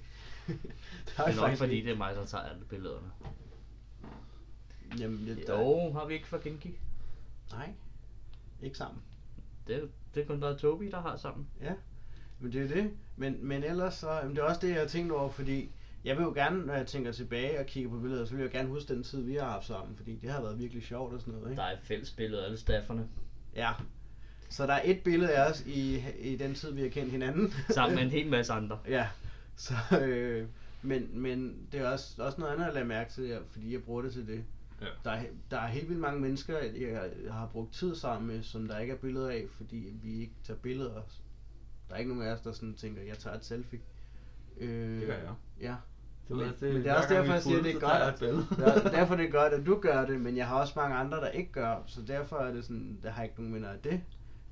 det 1.07 1.19
er 1.19 1.49
nok 1.49 1.57
fordi, 1.57 1.81
det 1.81 1.93
er 1.93 1.97
mig, 1.97 2.14
der 2.14 2.25
tager 2.26 2.45
alle 2.45 2.64
billederne. 2.64 3.11
Jamen, 4.99 5.26
det, 5.26 5.49
Jo, 5.49 5.93
har 5.93 6.07
vi 6.07 6.14
ikke 6.14 6.26
for 6.26 6.38
Genki? 6.38 6.78
Nej, 7.52 7.73
ikke 8.62 8.78
sammen. 8.78 9.02
Det, 9.67 9.90
det 10.14 10.23
er 10.23 10.26
kun 10.26 10.43
der 10.43 10.57
Tobi, 10.57 10.90
der 10.90 11.00
har 11.00 11.17
sammen. 11.17 11.47
Ja, 11.61 11.73
men 12.38 12.52
det 12.52 12.62
er 12.62 12.69
det. 12.75 12.90
Men, 13.17 13.37
men 13.47 13.64
ellers 13.64 13.95
så, 13.95 14.11
jamen 14.12 14.37
det 14.37 14.43
er 14.43 14.47
også 14.47 14.61
det, 14.61 14.69
jeg 14.69 14.81
har 14.81 14.87
tænkt 14.87 15.12
over, 15.12 15.31
fordi 15.31 15.71
jeg 16.05 16.17
vil 16.17 16.23
jo 16.23 16.33
gerne, 16.33 16.67
når 16.67 16.75
jeg 16.75 16.87
tænker 16.87 17.12
tilbage 17.12 17.61
og 17.61 17.67
kigger 17.67 17.90
på 17.90 17.99
billeder, 17.99 18.25
så 18.25 18.35
vil 18.35 18.43
jeg 18.43 18.50
gerne 18.50 18.69
huske 18.69 18.95
den 18.95 19.02
tid, 19.02 19.23
vi 19.23 19.35
har 19.35 19.50
haft 19.50 19.67
sammen, 19.67 19.97
fordi 19.97 20.17
det 20.17 20.31
har 20.31 20.40
været 20.43 20.59
virkelig 20.59 20.83
sjovt 20.83 21.14
og 21.14 21.21
sådan 21.21 21.35
noget, 21.35 21.50
ikke? 21.50 21.61
Der 21.61 21.67
er 21.67 21.73
et 21.73 21.83
fælles 21.83 22.11
billede 22.11 22.43
af 22.43 22.45
alle 22.47 22.59
stafferne. 22.59 23.09
Ja. 23.57 23.73
Så 24.50 24.67
der 24.67 24.73
er 24.73 24.83
et 24.85 25.02
billede 25.05 25.35
af 25.35 25.50
os 25.50 25.67
i, 25.67 26.05
i 26.21 26.37
den 26.37 26.55
tid, 26.55 26.73
vi 26.73 26.83
har 26.83 26.88
kendt 26.88 27.11
hinanden. 27.11 27.52
Sammen 27.71 27.95
med 27.95 28.05
en 28.05 28.11
hel 28.19 28.31
masse 28.31 28.52
andre. 28.52 28.78
ja. 28.88 29.09
Så, 29.59 29.75
øh, 30.03 30.47
men, 30.83 31.21
men 31.21 31.69
det 31.73 31.81
er 31.81 31.88
også, 31.91 32.23
også 32.23 32.41
noget 32.41 32.53
andet 32.53 32.65
at 32.67 32.75
lade 32.75 32.85
mærke 32.85 33.12
til, 33.12 33.38
fordi 33.50 33.73
jeg 33.73 33.83
bruger 33.83 34.03
det 34.03 34.12
til 34.12 34.27
det. 34.27 34.45
Ja. 34.81 34.87
Der 35.05 35.11
er, 35.11 35.25
der 35.50 35.59
er 35.59 35.67
helt 35.67 35.88
vildt 35.88 36.00
mange 36.00 36.21
mennesker, 36.21 36.59
jeg 36.59 37.11
har 37.31 37.47
brugt 37.47 37.73
tid 37.73 37.95
sammen 37.95 38.27
med, 38.27 38.43
som 38.43 38.69
der 38.69 38.79
ikke 38.79 38.93
er 38.93 38.97
billeder 38.97 39.31
af, 39.31 39.45
fordi 39.57 39.93
vi 40.03 40.21
ikke 40.21 40.33
tager 40.45 40.59
billeder. 40.61 41.03
Der 41.88 41.95
er 41.95 41.99
ikke 41.99 42.11
nogen 42.15 42.27
af 42.29 42.33
os, 42.33 42.41
der 42.41 42.53
sådan 42.53 42.75
tænker, 42.75 43.03
jeg 43.03 43.19
tager 43.19 43.37
et 43.37 43.45
selfie. 43.45 43.81
Øh, 44.61 45.00
Det 45.00 45.07
gør 45.07 45.15
jeg. 45.15 45.35
Ja. 45.61 45.75
Det, 46.29 46.37
Men- 46.37 46.41
jeg, 46.47 46.53
men 46.61 46.75
det 46.83 46.87
er 46.87 46.95
også 46.95 47.15
derfor, 47.15 47.33
jeg 47.33 47.43
siger, 47.43 47.62
det 47.62 47.69
er 47.71 47.73
godt, 47.73 47.83
tager 47.83 47.99
jeg 47.99 48.09
at- 48.09 48.15
et 48.15 48.19
billede. 48.21 48.47
Der, 48.59 48.91
derfor 48.91 49.15
er 49.15 49.19
det 49.19 49.33
godt, 49.33 49.53
at 49.53 49.67
du 49.67 49.81
gør 49.81 50.07
det, 50.07 50.21
men 50.21 50.37
jeg 50.37 50.47
har 50.49 50.61
også 50.61 50.73
mange 50.77 50.97
andre, 50.97 51.17
der 51.17 51.29
ikke 51.29 51.53
gør, 51.53 51.83
så 51.87 52.03
derfor 52.03 52.37
er 52.37 52.53
det 52.53 52.65
sådan, 52.65 52.99
der 53.03 53.11
har 53.11 53.23
ikke 53.23 53.35
nogen 53.38 53.53
minder 53.53 53.69
af 53.71 53.79
det, 53.85 54.00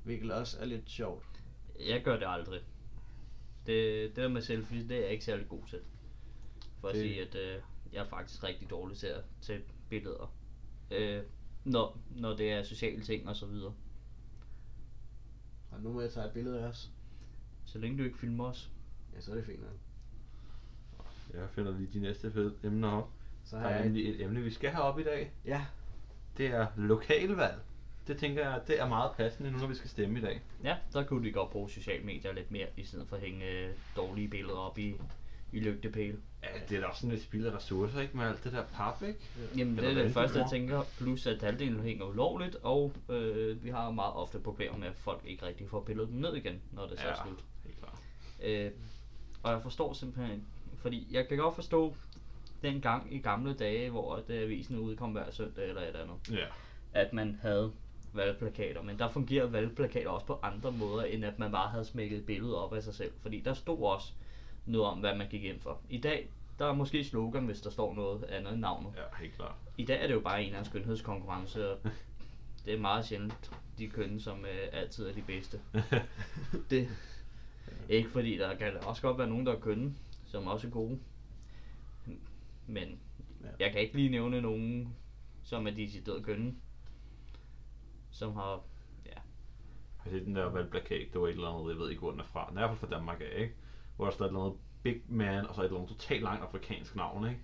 hvilket 0.03 0.31
også 0.31 0.57
er 0.59 0.65
lidt 0.65 0.89
sjovt. 0.89 1.25
Jeg 1.89 2.01
gør 2.03 2.13
det 2.17 2.25
aldrig. 2.27 2.59
Det, 3.67 4.09
det 4.09 4.15
der 4.15 4.27
med 4.27 4.41
selfies, 4.41 4.83
det 4.87 4.97
er 4.97 5.01
jeg 5.01 5.09
ikke 5.11 5.25
særlig 5.25 5.47
god 5.49 5.61
til. 5.69 5.79
For 6.81 6.87
at 6.87 6.95
Det- 6.95 7.01
sige, 7.01 7.21
at 7.21 7.35
øh, 7.35 7.61
jeg 7.93 7.99
er 8.03 8.07
faktisk 8.09 8.43
rigtig 8.43 8.69
dårlig 8.69 8.97
til 8.97 9.07
at 9.07 9.23
tage 9.41 9.61
billeder. 9.89 10.33
Øh, 10.91 11.21
når, 11.63 11.97
når 12.15 12.35
det 12.35 12.51
er 12.51 12.63
sociale 12.63 13.01
ting 13.03 13.29
og 13.29 13.35
så 13.35 13.45
videre. 13.45 13.73
Og 15.71 15.81
nu 15.81 15.93
må 15.93 16.01
jeg 16.01 16.11
tage 16.11 16.25
et 16.27 16.31
billede 16.33 16.59
af 16.61 16.67
os. 16.67 16.91
Så 17.65 17.79
længe 17.79 17.97
du 17.97 18.03
ikke 18.03 18.17
filmer 18.17 18.45
os. 18.45 18.71
Ja, 19.15 19.21
så 19.21 19.31
er 19.31 19.35
det 19.35 19.45
fint 19.45 19.61
nok. 19.61 19.71
Jeg 21.33 21.49
finder 21.49 21.77
lige 21.77 21.89
de 21.93 21.99
næste 21.99 22.31
fede 22.31 22.55
emner 22.63 22.91
op. 22.91 23.09
Så 23.45 23.55
Der 23.55 23.61
har 23.61 23.69
er 23.69 23.75
jeg 23.75 23.83
nemlig 23.85 24.09
et 24.09 24.21
emne, 24.21 24.41
vi 24.41 24.51
skal 24.51 24.69
have 24.69 24.83
op 24.83 24.99
i 24.99 25.03
dag. 25.03 25.31
Ja, 25.45 25.65
Det 26.37 26.45
er 26.47 26.67
lokalvalg. 26.77 27.59
Det 28.07 28.17
tænker 28.17 28.49
jeg, 28.49 28.61
det 28.67 28.79
er 28.79 28.87
meget 28.87 29.11
passende 29.17 29.51
nu, 29.51 29.57
når 29.57 29.67
vi 29.67 29.75
skal 29.75 29.89
stemme 29.89 30.19
i 30.19 30.21
dag. 30.21 30.41
Ja, 30.63 30.75
der 30.93 31.03
kunne 31.03 31.27
de 31.27 31.31
godt 31.31 31.49
bruge 31.49 31.69
sociale 31.69 32.03
medier 32.03 32.33
lidt 32.33 32.51
mere, 32.51 32.67
i 32.77 32.83
stedet 32.83 33.07
for 33.07 33.15
at 33.15 33.21
hænge 33.21 33.45
øh, 33.45 33.69
dårlige 33.95 34.27
billeder 34.27 34.57
op 34.59 34.77
i 34.77 34.95
i 35.51 35.59
lygtepæle. 35.59 36.17
Ja, 36.43 36.47
det 36.69 36.77
er 36.77 36.81
da 36.81 36.87
også 36.87 37.01
sådan 37.01 37.15
et 37.15 37.21
spild 37.21 37.45
af 37.45 37.55
ressourcer, 37.55 38.01
ikke? 38.01 38.17
Med 38.17 38.25
alt 38.25 38.43
det 38.43 38.51
der 38.51 38.63
pap, 38.73 39.03
ikke? 39.07 39.19
Jamen 39.57 39.77
det 39.77 39.83
Eller 39.85 40.01
er 40.01 40.05
det 40.05 40.13
første, 40.13 40.39
jeg 40.39 40.47
tænker, 40.49 40.83
plus 40.97 41.27
at 41.27 41.41
halvdelen 41.41 41.79
hænger 41.79 42.05
ulovligt, 42.05 42.55
og 42.55 42.93
øh, 43.09 43.63
vi 43.63 43.69
har 43.69 43.91
meget 43.91 44.13
ofte 44.13 44.39
problemer 44.39 44.77
med, 44.77 44.87
at 44.87 44.95
folk 44.95 45.21
ikke 45.25 45.45
rigtig 45.45 45.69
får 45.69 45.81
pillet 45.83 46.07
dem 46.07 46.15
ned 46.17 46.35
igen, 46.35 46.61
når 46.71 46.87
det 46.87 46.99
så 46.99 47.05
er 47.05 47.09
Ja. 47.09 47.15
slut. 47.27 47.43
Helt 47.65 47.77
klart. 47.79 47.99
Øh, 48.43 48.71
og 49.43 49.51
jeg 49.51 49.61
forstår 49.61 49.93
simpelthen 49.93 50.43
fordi 50.77 51.07
jeg 51.11 51.27
kan 51.27 51.37
godt 51.37 51.55
forstå 51.55 51.95
den 52.61 52.81
gang 52.81 53.13
i 53.15 53.19
gamle 53.19 53.53
dage, 53.53 53.89
hvor 53.89 54.15
at, 54.15 54.29
øh, 54.29 54.41
avisen 54.41 54.79
udkom 54.79 55.11
hver 55.11 55.31
søndag 55.31 55.69
eller 55.69 55.81
et 55.81 55.95
andet, 55.95 56.15
Ja. 56.39 56.45
at 56.93 57.13
man 57.13 57.39
havde 57.41 57.71
valgplakater, 58.13 58.81
men 58.81 58.99
der 58.99 59.09
fungerer 59.09 59.45
valgplakater 59.47 60.09
også 60.09 60.25
på 60.25 60.39
andre 60.43 60.71
måder, 60.71 61.03
end 61.03 61.25
at 61.25 61.39
man 61.39 61.51
bare 61.51 61.69
havde 61.69 61.85
smækket 61.85 62.17
et 62.17 62.25
billede 62.25 62.63
op 62.65 62.73
af 62.73 62.83
sig 62.83 62.93
selv, 62.95 63.11
fordi 63.21 63.39
der 63.39 63.53
stod 63.53 63.79
også 63.83 64.13
noget 64.65 64.87
om, 64.87 64.99
hvad 64.99 65.15
man 65.15 65.27
gik 65.29 65.43
ind 65.43 65.59
for. 65.59 65.79
I 65.89 65.97
dag, 65.97 66.29
der 66.59 66.65
er 66.65 66.73
måske 66.73 67.03
slogan, 67.03 67.45
hvis 67.45 67.61
der 67.61 67.69
står 67.69 67.95
noget 67.95 68.23
andet 68.23 68.51
end 68.53 68.61
navnet. 68.61 68.93
Ja, 68.95 69.17
helt 69.23 69.35
klart. 69.35 69.55
I 69.77 69.85
dag 69.85 70.03
er 70.03 70.07
det 70.07 70.13
jo 70.13 70.19
bare 70.19 70.39
en 70.41 70.45
eller 70.45 70.57
anden 70.57 70.69
skønhedskonkurrence, 70.71 71.71
og 71.71 71.79
det 72.65 72.73
er 72.73 72.79
meget 72.79 73.05
sjældent 73.05 73.51
de 73.77 73.87
kønne, 73.87 74.21
som 74.21 74.45
øh, 74.45 74.67
altid 74.71 75.07
er 75.07 75.13
de 75.13 75.21
bedste. 75.21 75.59
Det 76.69 76.89
ikke 77.89 78.09
fordi 78.09 78.37
der 78.37 78.55
kan 78.55 78.77
også 78.83 79.01
godt 79.01 79.17
være 79.17 79.27
nogen, 79.29 79.45
der 79.45 79.53
er 79.55 79.59
kønne, 79.59 79.93
som 80.25 80.47
også 80.47 80.67
er 80.67 80.71
gode. 80.71 80.99
Men 82.67 82.99
Ja. 83.43 83.47
jeg 83.65 83.71
kan 83.71 83.81
ikke 83.81 83.95
lige 83.95 84.09
nævne 84.09 84.41
nogen, 84.41 84.95
som 85.43 85.67
er 85.67 85.71
decideret 85.71 86.23
kønne. 86.25 86.55
Som 88.17 88.33
har, 88.33 88.61
ja, 89.05 89.19
Har 89.97 90.09
I 90.09 90.13
set 90.13 90.25
den 90.25 90.35
der 90.35 90.45
valgplakat, 90.49 91.07
det 91.13 91.21
var 91.21 91.27
et 91.27 91.31
eller 91.31 91.47
andet, 91.47 91.69
jeg 91.71 91.79
ved 91.79 91.89
ikke, 91.89 91.99
hvor 91.99 92.11
den 92.11 92.19
er 92.19 92.23
fra. 92.23 92.49
Den 92.49 92.57
er 92.57 92.61
i 92.61 92.67
hvert 92.67 92.77
fald 92.77 92.89
fra 92.89 92.97
Danmark 92.97 93.21
af, 93.21 93.41
ikke? 93.41 93.53
Hvor 93.95 94.05
der 94.05 94.11
står 94.11 94.25
et 94.25 94.29
eller 94.29 94.41
andet 94.41 94.59
Big 94.83 95.01
Man, 95.07 95.47
og 95.47 95.55
så 95.55 95.61
et 95.61 95.65
eller 95.65 95.79
andet 95.79 95.97
totalt 95.97 96.23
langt 96.23 96.43
afrikansk 96.43 96.95
navn, 96.95 97.27
ikke? 97.29 97.39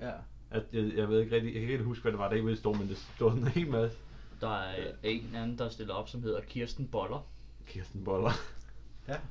Ja. 0.00 0.12
At, 0.50 0.62
jeg, 0.72 0.92
jeg 0.96 1.08
ved 1.08 1.20
ikke 1.20 1.34
rigtig, 1.36 1.46
jeg 1.48 1.52
kan 1.52 1.62
ikke 1.62 1.72
rigtig 1.72 1.86
huske, 1.86 2.02
hvad 2.02 2.12
det 2.12 2.18
var, 2.18 2.28
der 2.28 2.34
ikke 2.34 2.44
ville 2.44 2.58
stå, 2.58 2.72
men 2.72 2.88
det 2.88 2.96
stod 2.96 3.32
en 3.32 3.48
hel 3.48 3.70
masse. 3.70 3.98
der 4.40 4.48
er 4.48 4.92
en 5.02 5.34
anden, 5.34 5.58
der 5.58 5.68
stiller 5.68 5.94
op, 5.94 6.08
som 6.08 6.22
hedder 6.22 6.40
Kirsten 6.40 6.88
Boller. 6.88 7.26
Kirsten 7.66 8.04
Boller. 8.04 8.30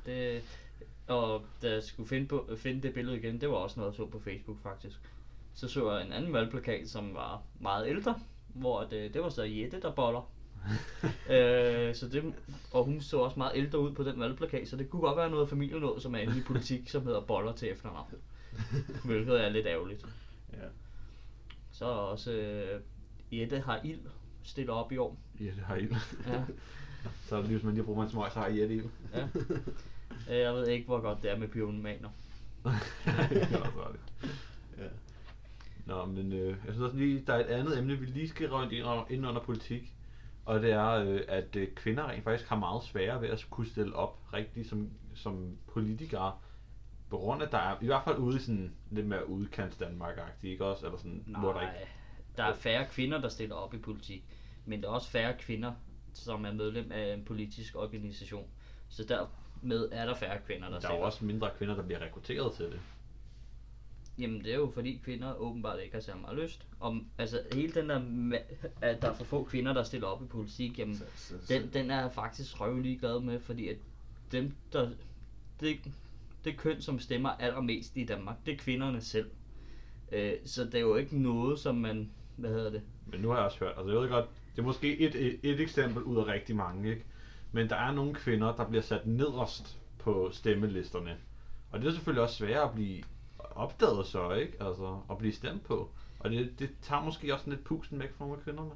Det, 0.06 0.42
og 1.08 1.42
da 1.62 1.72
jeg 1.72 1.82
skulle 1.82 2.08
finde, 2.08 2.28
på, 2.28 2.48
finde 2.56 2.82
det 2.82 2.94
billede 2.94 3.16
igen, 3.18 3.40
det 3.40 3.48
var 3.48 3.56
også 3.56 3.80
noget, 3.80 3.92
jeg 3.92 3.96
så 3.96 4.06
på 4.06 4.20
Facebook 4.20 4.62
faktisk. 4.62 5.00
Så 5.54 5.68
så 5.68 5.92
jeg 5.92 6.06
en 6.06 6.12
anden 6.12 6.32
valgplakat, 6.32 6.88
som 6.88 7.14
var 7.14 7.42
meget 7.60 7.88
ældre, 7.88 8.20
hvor 8.48 8.84
det, 8.84 9.14
det 9.14 9.22
var 9.22 9.28
så 9.28 9.42
Jette, 9.42 9.80
der 9.80 9.92
boller. 9.92 10.30
øh, 11.36 11.94
så 11.94 12.08
det, 12.12 12.34
og 12.72 12.84
hun 12.84 13.00
så 13.00 13.18
også 13.18 13.38
meget 13.38 13.52
ældre 13.54 13.78
ud 13.78 13.92
på 13.92 14.02
den 14.02 14.20
valgplakat, 14.20 14.68
så 14.68 14.76
det 14.76 14.90
kunne 14.90 15.02
godt 15.02 15.16
være 15.16 15.30
noget 15.30 15.48
familienået, 15.48 16.02
som 16.02 16.14
er 16.14 16.18
inde 16.18 16.38
i 16.38 16.42
politik, 16.42 16.88
som 16.88 17.02
hedder 17.02 17.20
boller 17.20 17.52
til 17.52 17.70
efternavn. 17.72 18.06
Hvilket 19.04 19.44
er 19.44 19.48
lidt 19.48 19.66
ærgerligt. 19.66 20.06
Ja. 20.52 20.66
Så 21.72 21.84
er 21.84 21.88
også 21.88 22.32
øh, 22.32 22.80
Jette 23.40 23.60
har 23.60 23.80
ild 23.84 24.00
stillet 24.42 24.74
op 24.74 24.92
i 24.92 24.96
år. 24.96 25.18
Det 25.38 25.52
har 25.66 25.76
ild. 25.76 25.94
Ja. 26.26 26.42
så 27.28 27.34
er 27.36 27.38
det 27.40 27.48
lige, 27.48 27.56
hvis 27.58 27.64
man 27.64 27.74
lige 27.74 27.84
bruger 27.84 28.02
en 28.04 28.10
smøg, 28.10 28.32
så 28.32 28.38
har 28.38 28.46
I 28.46 28.60
et 28.60 28.70
ild. 28.70 28.84
Ja. 29.14 29.22
Øh, 30.30 30.38
Jeg 30.40 30.54
ved 30.54 30.66
ikke, 30.68 30.86
hvor 30.86 31.00
godt 31.00 31.22
det 31.22 31.30
er 31.30 31.38
med 31.38 31.48
pyromaner. 31.48 32.08
det 32.64 32.72
er 33.52 33.58
også 33.58 33.88
ret. 33.88 33.96
ja. 34.78 34.84
Nå, 35.86 36.04
men 36.04 36.32
øh, 36.32 36.48
jeg 36.48 36.56
synes 36.68 36.80
også 36.80 36.96
lige, 36.96 37.24
der 37.26 37.32
er 37.34 37.38
et 37.40 37.44
andet 37.50 37.78
emne, 37.78 37.96
vi 37.98 38.06
lige 38.06 38.28
skal 38.28 38.50
under, 38.50 39.04
ind 39.10 39.26
under 39.26 39.40
politik. 39.42 39.94
Og 40.44 40.62
det 40.62 40.72
er, 40.72 40.90
øh, 40.90 41.20
at 41.28 41.56
øh, 41.56 41.74
kvinder 41.74 42.08
rent 42.08 42.24
faktisk 42.24 42.48
har 42.48 42.56
meget 42.56 42.82
sværere 42.82 43.22
ved 43.22 43.28
at 43.28 43.46
kunne 43.50 43.66
stille 43.66 43.96
op 43.96 44.18
rigtigt 44.32 44.68
som, 44.68 44.90
som 45.14 45.58
politikere. 45.72 46.38
På 47.10 47.18
grund 47.18 47.42
af, 47.42 47.48
der 47.48 47.58
er, 47.58 47.76
i 47.80 47.86
hvert 47.86 48.04
fald 48.04 48.16
ude 48.18 48.36
i 48.36 48.40
sådan 48.40 48.74
lidt 48.90 49.06
mere 49.06 49.28
udkants 49.28 49.76
danmark 49.76 50.18
ikke 50.42 50.64
også? 50.64 50.86
Eller 50.86 50.98
sådan, 50.98 51.24
hvor 51.38 51.52
der 51.52 51.60
ikke... 51.60 51.72
Nej, 51.72 51.88
der 52.36 52.44
er 52.44 52.54
færre 52.54 52.86
kvinder, 52.86 53.20
der 53.20 53.28
stiller 53.28 53.54
op 53.54 53.74
i 53.74 53.78
politik. 53.78 54.24
Men 54.64 54.82
der 54.82 54.88
er 54.88 54.92
også 54.92 55.10
færre 55.10 55.34
kvinder, 55.38 55.72
som 56.14 56.44
er 56.44 56.52
medlem 56.52 56.92
af 56.92 57.14
en 57.14 57.24
politisk 57.24 57.76
organisation. 57.76 58.46
Så 58.88 59.04
dermed 59.04 59.88
er 59.92 60.06
der 60.06 60.14
færre 60.14 60.38
kvinder, 60.46 60.62
der, 60.62 60.68
Der 60.70 60.76
er 60.76 60.80
stiller 60.80 60.96
jo 60.98 61.04
også 61.04 61.24
mindre 61.24 61.50
kvinder, 61.56 61.74
der 61.74 61.82
bliver 61.82 62.00
rekrutteret 62.00 62.54
til 62.54 62.64
det. 62.64 62.80
Jamen 64.18 64.44
det 64.44 64.52
er 64.52 64.56
jo 64.56 64.70
fordi 64.74 65.00
kvinder 65.04 65.34
åbenbart 65.34 65.80
ikke 65.80 65.94
har 65.94 66.00
så 66.00 66.12
meget 66.20 66.38
lyst. 66.38 66.66
Om, 66.80 67.06
altså 67.18 67.40
hele 67.52 67.72
den 67.72 67.88
der, 67.88 68.00
ma- 68.00 68.66
at 68.80 69.02
der 69.02 69.08
er 69.08 69.14
for 69.14 69.24
få 69.24 69.44
kvinder, 69.44 69.72
der 69.72 69.82
stiller 69.82 70.06
op 70.06 70.22
i 70.22 70.26
politik, 70.26 70.78
jamen 70.78 70.94
Så, 70.96 71.04
så, 71.16 71.34
så, 71.46 71.54
den, 71.54 71.70
den 71.72 71.90
er 71.90 72.00
jeg 72.00 72.12
faktisk 72.12 72.60
røvelig 72.60 73.00
glad 73.00 73.20
med, 73.20 73.40
fordi 73.40 73.68
at 73.68 73.76
dem, 74.32 74.52
der, 74.72 74.90
det, 75.60 75.76
det 76.44 76.56
køn, 76.56 76.82
som 76.82 76.98
stemmer 76.98 77.28
allermest 77.28 77.96
i 77.96 78.04
Danmark, 78.04 78.36
det 78.46 78.54
er 78.54 78.58
kvinderne 78.58 79.00
selv. 79.00 79.30
Øh, 80.12 80.32
så 80.44 80.64
det 80.64 80.74
er 80.74 80.80
jo 80.80 80.96
ikke 80.96 81.18
noget, 81.18 81.58
som 81.58 81.74
man, 81.74 82.10
hvad 82.36 82.50
hedder 82.50 82.70
det, 82.70 82.82
Men 83.06 83.20
nu 83.20 83.28
har 83.28 83.36
jeg 83.36 83.44
også 83.44 83.58
hørt, 83.58 83.74
altså 83.76 83.92
jeg 83.92 84.00
ved 84.00 84.08
godt, 84.08 84.26
det 84.56 84.62
er 84.62 84.66
måske 84.66 84.98
et, 84.98 85.14
et, 85.14 85.40
et 85.42 85.60
eksempel 85.60 86.02
ud 86.02 86.16
af 86.16 86.26
rigtig 86.26 86.56
mange, 86.56 86.90
ikke? 86.90 87.04
Men 87.52 87.68
der 87.68 87.76
er 87.76 87.92
nogle 87.92 88.14
kvinder, 88.14 88.56
der 88.56 88.68
bliver 88.68 88.82
sat 88.82 89.06
nederst 89.06 89.78
på 89.98 90.28
stemmelisterne. 90.32 91.16
Og 91.70 91.80
det 91.80 91.88
er 91.88 91.92
selvfølgelig 91.92 92.22
også 92.22 92.34
sværere 92.36 92.68
at 92.68 92.74
blive 92.74 93.02
opdaget 93.56 94.06
så, 94.06 94.32
ikke? 94.32 94.52
Altså, 94.62 95.00
at 95.10 95.18
blive 95.18 95.32
stemt 95.32 95.62
på. 95.64 95.90
Og 96.18 96.30
det, 96.30 96.52
det 96.58 96.70
tager 96.82 97.02
måske 97.04 97.34
også 97.34 97.50
lidt 97.50 97.64
pusten 97.64 97.98
væk 98.00 98.12
fra 98.14 98.24
nogle 98.24 98.38
af 98.38 98.44
kvinderne. 98.44 98.70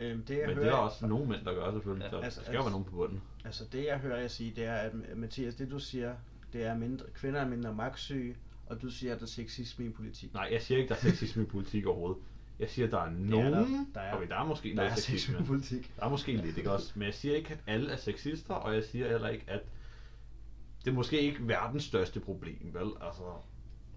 øhm, 0.00 0.24
det 0.24 0.38
jeg 0.38 0.46
Men 0.46 0.54
hører, 0.54 0.64
det 0.64 0.72
er 0.72 0.76
der 0.76 0.82
også 0.82 1.06
nogle 1.06 1.26
mænd, 1.28 1.44
der 1.44 1.54
gør 1.54 1.72
selvfølgelig. 1.72 2.04
Ja, 2.04 2.10
Ja, 2.10 2.16
der, 2.18 2.24
altså- 2.24 2.40
der 2.40 2.44
skal 2.46 2.56
jo 2.56 2.62
være 2.62 2.70
nogen 2.70 2.84
på 2.84 2.90
bunden. 2.90 3.22
Altså 3.44 3.64
det 3.72 3.84
jeg 3.84 3.98
hører 3.98 4.20
jeg 4.20 4.30
sige, 4.30 4.52
det 4.56 4.64
er, 4.64 4.74
at 4.74 4.92
Mathias, 5.16 5.54
det 5.54 5.70
du 5.70 5.78
siger, 5.78 6.14
det 6.52 6.62
er 6.64 6.74
mindre, 6.78 7.04
kvinder 7.14 7.40
er 7.40 7.48
mindre 7.48 7.74
magtsyge, 7.74 8.36
og 8.66 8.82
du 8.82 8.90
siger, 8.90 9.12
at 9.14 9.20
der 9.20 9.26
er 9.26 9.28
sexisme 9.28 9.84
i 9.86 9.90
politik. 9.90 10.34
Nej, 10.34 10.48
jeg 10.52 10.62
siger 10.62 10.78
ikke, 10.78 10.88
der 10.88 10.94
er 10.94 10.98
sexisme 11.00 11.42
i 11.42 11.46
politik 11.46 11.86
overhovedet. 11.86 12.18
Jeg 12.58 12.70
siger, 12.70 12.88
der 12.90 12.98
er 13.00 13.10
nogen, 13.10 13.52
der. 13.52 13.66
Der 13.94 14.00
er- 14.00 14.16
okay, 14.16 14.28
der 14.28 14.36
er 14.36 14.44
måske 14.44 14.76
Der 14.76 14.82
er 14.82 14.94
sexisme. 14.94 15.44
politik. 15.46 15.92
Der 15.96 16.04
er 16.04 16.08
måske 16.10 16.32
lidt, 16.36 16.56
ikke 16.58 16.72
også? 16.72 16.92
Men 16.94 17.06
jeg 17.06 17.14
siger 17.14 17.36
ikke, 17.36 17.52
at 17.52 17.58
alle 17.66 17.90
er 17.92 17.96
sexister, 17.96 18.54
og 18.54 18.74
jeg 18.74 18.84
siger 18.84 19.08
heller 19.08 19.28
ikke, 19.28 19.44
at 19.48 19.60
det 20.84 20.90
er 20.90 20.94
måske 20.94 21.20
ikke 21.20 21.48
verdens 21.48 21.84
største 21.84 22.20
problem, 22.20 22.70
vel? 22.74 22.90
Altså, 23.00 23.22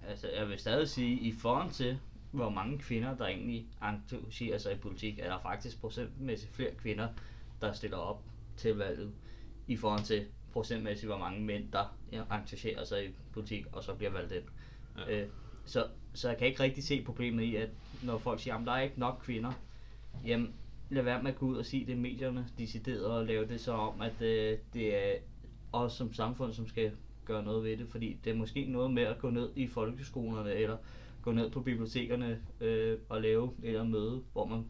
Altså, 0.07 0.27
jeg 0.37 0.49
vil 0.49 0.59
stadig 0.59 0.89
sige, 0.89 1.19
i 1.19 1.31
forhold 1.31 1.71
til, 1.71 1.99
hvor 2.31 2.49
mange 2.49 2.79
kvinder, 2.79 3.17
der 3.17 3.25
egentlig 3.25 3.67
engagerer 3.81 4.57
sig 4.57 4.73
i 4.73 4.77
politik, 4.77 5.19
er 5.19 5.29
der 5.29 5.39
faktisk 5.39 5.81
procentmæssigt 5.81 6.53
flere 6.53 6.71
kvinder, 6.71 7.07
der 7.61 7.73
stiller 7.73 7.97
op 7.97 8.23
til 8.57 8.75
valget, 8.75 9.13
i 9.67 9.75
forhold 9.77 10.03
til 10.03 10.25
procentmæssigt, 10.53 11.09
hvor 11.09 11.17
mange 11.17 11.41
mænd, 11.41 11.71
der 11.71 11.97
engagerer 12.11 12.83
sig 12.83 13.05
i 13.05 13.09
politik, 13.33 13.65
og 13.71 13.83
så 13.83 13.95
bliver 13.95 14.11
valgt 14.11 14.31
ind. 14.31 14.43
Ja. 14.97 15.21
Øh, 15.21 15.27
så, 15.65 15.87
så 16.13 16.29
jeg 16.29 16.37
kan 16.37 16.47
ikke 16.47 16.63
rigtig 16.63 16.83
se 16.83 17.03
problemet 17.03 17.43
i, 17.43 17.55
at 17.55 17.69
når 18.03 18.17
folk 18.17 18.39
siger, 18.39 18.55
at 18.55 18.65
der 18.65 18.71
er 18.71 18.81
ikke 18.81 18.99
nok 18.99 19.21
kvinder, 19.23 19.51
jamen 20.25 20.53
lad 20.89 21.03
være 21.03 21.23
med 21.23 21.31
at 21.31 21.37
gå 21.37 21.45
ud 21.45 21.57
og 21.57 21.65
sige 21.65 21.85
det 21.85 21.97
medierne, 21.97 22.47
decideret 22.57 23.05
og 23.05 23.25
lave 23.25 23.47
det 23.47 23.61
så 23.61 23.71
om, 23.71 24.01
at 24.01 24.21
øh, 24.21 24.57
det 24.73 24.95
er 24.95 25.19
os 25.71 25.93
som 25.93 26.13
samfund, 26.13 26.53
som 26.53 26.67
skal 26.67 26.91
gøre 27.25 27.43
noget 27.43 27.63
ved 27.63 27.77
det, 27.77 27.87
fordi 27.89 28.19
det 28.23 28.31
er 28.31 28.35
måske 28.35 28.65
noget 28.65 28.91
med 28.91 29.03
at 29.03 29.19
gå 29.19 29.29
ned 29.29 29.49
i 29.55 29.67
folkeskolerne, 29.67 30.53
eller 30.53 30.77
gå 31.21 31.31
ned 31.31 31.51
på 31.51 31.61
bibliotekerne 31.61 32.41
øh, 32.61 32.97
og 33.09 33.21
lave 33.21 33.45
et 33.45 33.67
eller 33.67 33.79
andet 33.79 33.91
møde, 33.91 34.23
hvor 34.33 34.45
man 34.45 34.65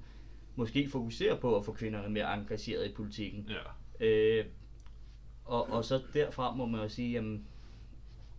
måske 0.55 0.89
fokuserer 0.89 1.35
på 1.35 1.57
at 1.57 1.65
få 1.65 1.73
kvinderne 1.73 2.09
mere 2.09 2.33
engageret 2.33 2.89
i 2.89 2.93
politikken. 2.93 3.49
ja. 3.49 4.05
Øh, 4.05 4.45
og, 5.45 5.69
og 5.69 5.85
så 5.85 6.01
derfra 6.13 6.55
må 6.55 6.65
man 6.65 6.81
jo 6.81 6.89
sige, 6.89 7.11
jamen, 7.11 7.47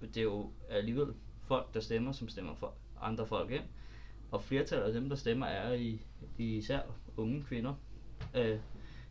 det 0.00 0.16
er 0.16 0.22
jo 0.22 0.50
alligevel 0.68 1.06
folk, 1.42 1.74
der 1.74 1.80
stemmer, 1.80 2.12
som 2.12 2.28
stemmer 2.28 2.54
for 2.54 2.74
andre 3.00 3.26
folk 3.26 3.50
ind. 3.50 3.64
Og 4.30 4.42
flertallet 4.42 4.86
af 4.86 4.92
dem, 4.92 5.08
der 5.08 5.16
stemmer, 5.16 5.46
er 5.46 5.72
i, 5.72 6.00
i 6.38 6.56
især 6.56 6.80
unge 7.16 7.42
kvinder. 7.42 7.74
Øh, 8.36 8.58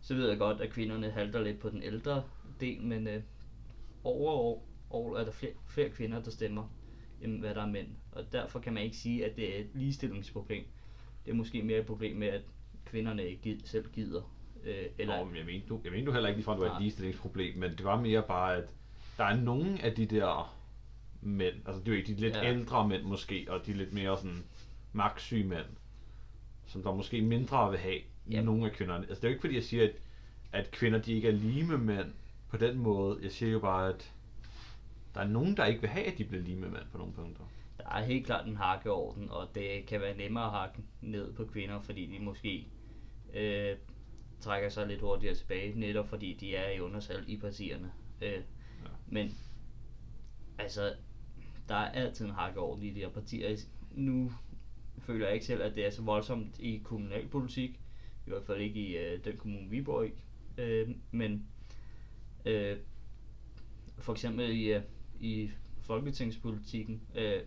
så 0.01 0.15
ved 0.15 0.29
jeg 0.29 0.37
godt, 0.37 0.61
at 0.61 0.69
kvinderne 0.69 1.11
halter 1.11 1.41
lidt 1.41 1.59
på 1.59 1.69
den 1.69 1.83
ældre 1.83 2.23
del, 2.59 2.81
men 2.81 3.07
øh, 3.07 3.23
overall 4.03 4.61
all 4.95 5.15
er 5.21 5.23
der 5.25 5.31
flere, 5.31 5.51
flere 5.67 5.89
kvinder, 5.89 6.21
der 6.21 6.31
stemmer, 6.31 6.67
end 7.21 7.39
hvad 7.39 7.55
der 7.55 7.61
er 7.61 7.67
mænd. 7.69 7.87
Og 8.11 8.23
derfor 8.31 8.59
kan 8.59 8.73
man 8.73 8.83
ikke 8.83 8.97
sige, 8.97 9.25
at 9.25 9.35
det 9.35 9.55
er 9.55 9.59
et 9.59 9.69
ligestillingsproblem. 9.73 10.63
Det 11.25 11.31
er 11.31 11.35
måske 11.35 11.63
mere 11.63 11.79
et 11.79 11.85
problem 11.85 12.17
med, 12.17 12.27
at 12.27 12.41
kvinderne 12.85 13.25
ikke 13.29 13.41
gid, 13.41 13.59
selv 13.65 13.91
gider. 13.93 14.35
Øh, 14.63 14.85
Eller... 14.97 15.17
Nå, 15.19 15.25
men 15.25 15.35
jeg 15.35 15.45
mener, 15.45 15.65
du, 15.67 15.81
jeg 15.83 15.91
mener 15.91 16.05
du 16.05 16.11
heller 16.11 16.29
ikke 16.29 16.37
ligefrem, 16.37 16.59
det 16.59 16.69
var 16.69 16.75
et 16.75 16.81
ligestillingsproblem, 16.81 17.57
men 17.57 17.71
det 17.71 17.83
var 17.83 18.01
mere 18.01 18.23
bare, 18.27 18.55
at 18.55 18.69
der 19.17 19.23
er 19.23 19.35
nogle 19.35 19.81
af 19.83 19.95
de 19.95 20.05
der 20.05 20.55
mænd, 21.21 21.55
altså 21.65 21.79
det 21.79 21.87
er 21.87 21.91
jo 21.91 21.97
ikke 21.97 22.13
de 22.15 22.19
lidt 22.21 22.35
Ja. 22.35 22.49
ældre 22.49 22.87
mænd 22.87 23.03
måske, 23.03 23.45
og 23.49 23.65
de 23.65 23.73
lidt 23.73 23.93
mere 23.93 24.17
sådan 24.17 24.43
magtsyge 24.93 25.43
mænd, 25.47 25.65
som 26.67 26.83
der 26.83 26.93
måske 26.95 27.21
mindre 27.21 27.69
vil 27.69 27.79
have 27.79 27.99
ja. 28.31 28.41
nogle 28.41 28.65
af 28.65 28.71
kvinderne. 28.71 29.05
Altså 29.09 29.15
det 29.15 29.23
er 29.23 29.27
jo 29.27 29.33
ikke 29.33 29.41
fordi, 29.41 29.55
jeg 29.55 29.63
siger, 29.63 29.83
at, 29.83 29.91
at 30.51 30.71
kvinder 30.71 31.01
de 31.01 31.13
ikke 31.13 31.27
er 31.27 31.31
lige 31.31 31.63
med 31.63 31.77
mænd 31.77 32.13
på 32.49 32.57
den 32.57 32.77
måde. 32.77 33.19
Jeg 33.23 33.31
siger 33.31 33.51
jo 33.51 33.59
bare, 33.59 33.89
at 33.89 34.11
der 35.15 35.21
er 35.21 35.27
nogen, 35.27 35.57
der 35.57 35.65
ikke 35.65 35.81
vil 35.81 35.89
have, 35.89 36.05
at 36.05 36.17
de 36.17 36.25
bliver 36.25 36.43
lige 36.43 36.55
med 36.55 36.69
mænd 36.69 36.83
på 36.91 36.97
nogle 36.97 37.13
punkter. 37.13 37.43
Der 37.77 37.89
er 37.89 38.03
helt 38.03 38.25
klart 38.25 38.47
en 38.47 38.55
hakkeorden, 38.55 39.29
og 39.29 39.55
det 39.55 39.85
kan 39.85 40.01
være 40.01 40.17
nemmere 40.17 40.45
at 40.45 40.51
hakke 40.51 40.79
ned 41.01 41.33
på 41.33 41.45
kvinder, 41.45 41.81
fordi 41.81 42.05
de 42.05 42.19
måske 42.19 42.67
øh, 43.33 43.77
trækker 44.39 44.69
sig 44.69 44.87
lidt 44.87 45.01
hurtigere 45.01 45.35
tilbage, 45.35 45.79
netop 45.79 46.09
fordi 46.09 46.33
de 46.33 46.55
er 46.55 46.69
i 46.69 46.79
undersalg 46.79 47.29
i 47.29 47.37
partierne. 47.37 47.91
Øh, 48.21 48.31
ja. 48.31 48.41
Men 49.07 49.37
altså, 50.57 50.93
der 51.69 51.75
er 51.75 51.91
altid 51.91 52.25
en 52.25 52.31
hakkeorden 52.31 52.83
i 52.83 52.89
de 52.89 52.99
her 52.99 53.09
partier. 53.09 53.57
Nu 53.91 54.31
føler 54.97 55.25
jeg 55.25 55.33
ikke 55.33 55.45
selv, 55.45 55.61
at 55.61 55.75
det 55.75 55.85
er 55.85 55.89
så 55.89 56.01
voldsomt 56.01 56.59
i 56.59 56.81
kommunalpolitik. 56.83 57.79
I 58.27 58.29
hvert 58.29 58.43
fald 58.45 58.61
ikke 58.61 58.79
i 58.79 58.97
øh, 58.97 59.25
den 59.25 59.37
kommune, 59.37 59.69
vi 59.69 59.81
bor 59.81 60.03
i. 60.03 60.11
Øh, 60.57 60.89
men 61.11 61.47
øh, 62.45 62.77
for 63.97 64.11
eksempel 64.11 64.49
i, 64.49 64.73
øh, 64.73 64.81
i 65.21 65.51
folketingspolitikken, 65.81 67.01
øh, 67.15 67.41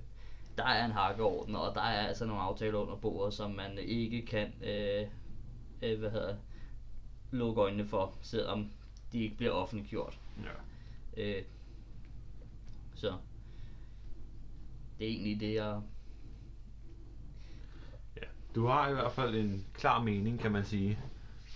der 0.58 0.64
er 0.64 0.84
en 0.84 0.90
hakkeorden, 0.90 1.54
og 1.56 1.74
der 1.74 1.80
er 1.80 2.06
altså 2.06 2.26
nogle 2.26 2.42
aftaler 2.42 2.78
under 2.78 2.96
bordet, 2.96 3.34
som 3.34 3.50
man 3.50 3.78
ikke 3.78 4.26
kan 4.26 4.52
øh, 4.62 5.06
øh, 5.82 5.98
hvad 5.98 6.10
hedder, 6.10 6.36
lukke 7.30 7.60
øjnene 7.60 7.86
for, 7.86 8.14
selvom 8.22 8.70
de 9.12 9.22
ikke 9.22 9.36
bliver 9.36 9.52
offentliggjort. 9.52 10.20
Ja. 10.44 10.50
Øh, 11.22 11.44
så 12.94 13.16
det 14.98 15.06
er 15.06 15.10
egentlig 15.10 15.40
det, 15.40 15.54
jeg... 15.54 15.80
ja. 18.16 18.26
Du 18.54 18.66
har 18.66 18.88
i 18.88 18.92
hvert 18.92 19.12
fald 19.12 19.34
en 19.34 19.66
klar 19.74 20.02
mening, 20.02 20.40
kan 20.40 20.52
man 20.52 20.64
sige. 20.64 20.98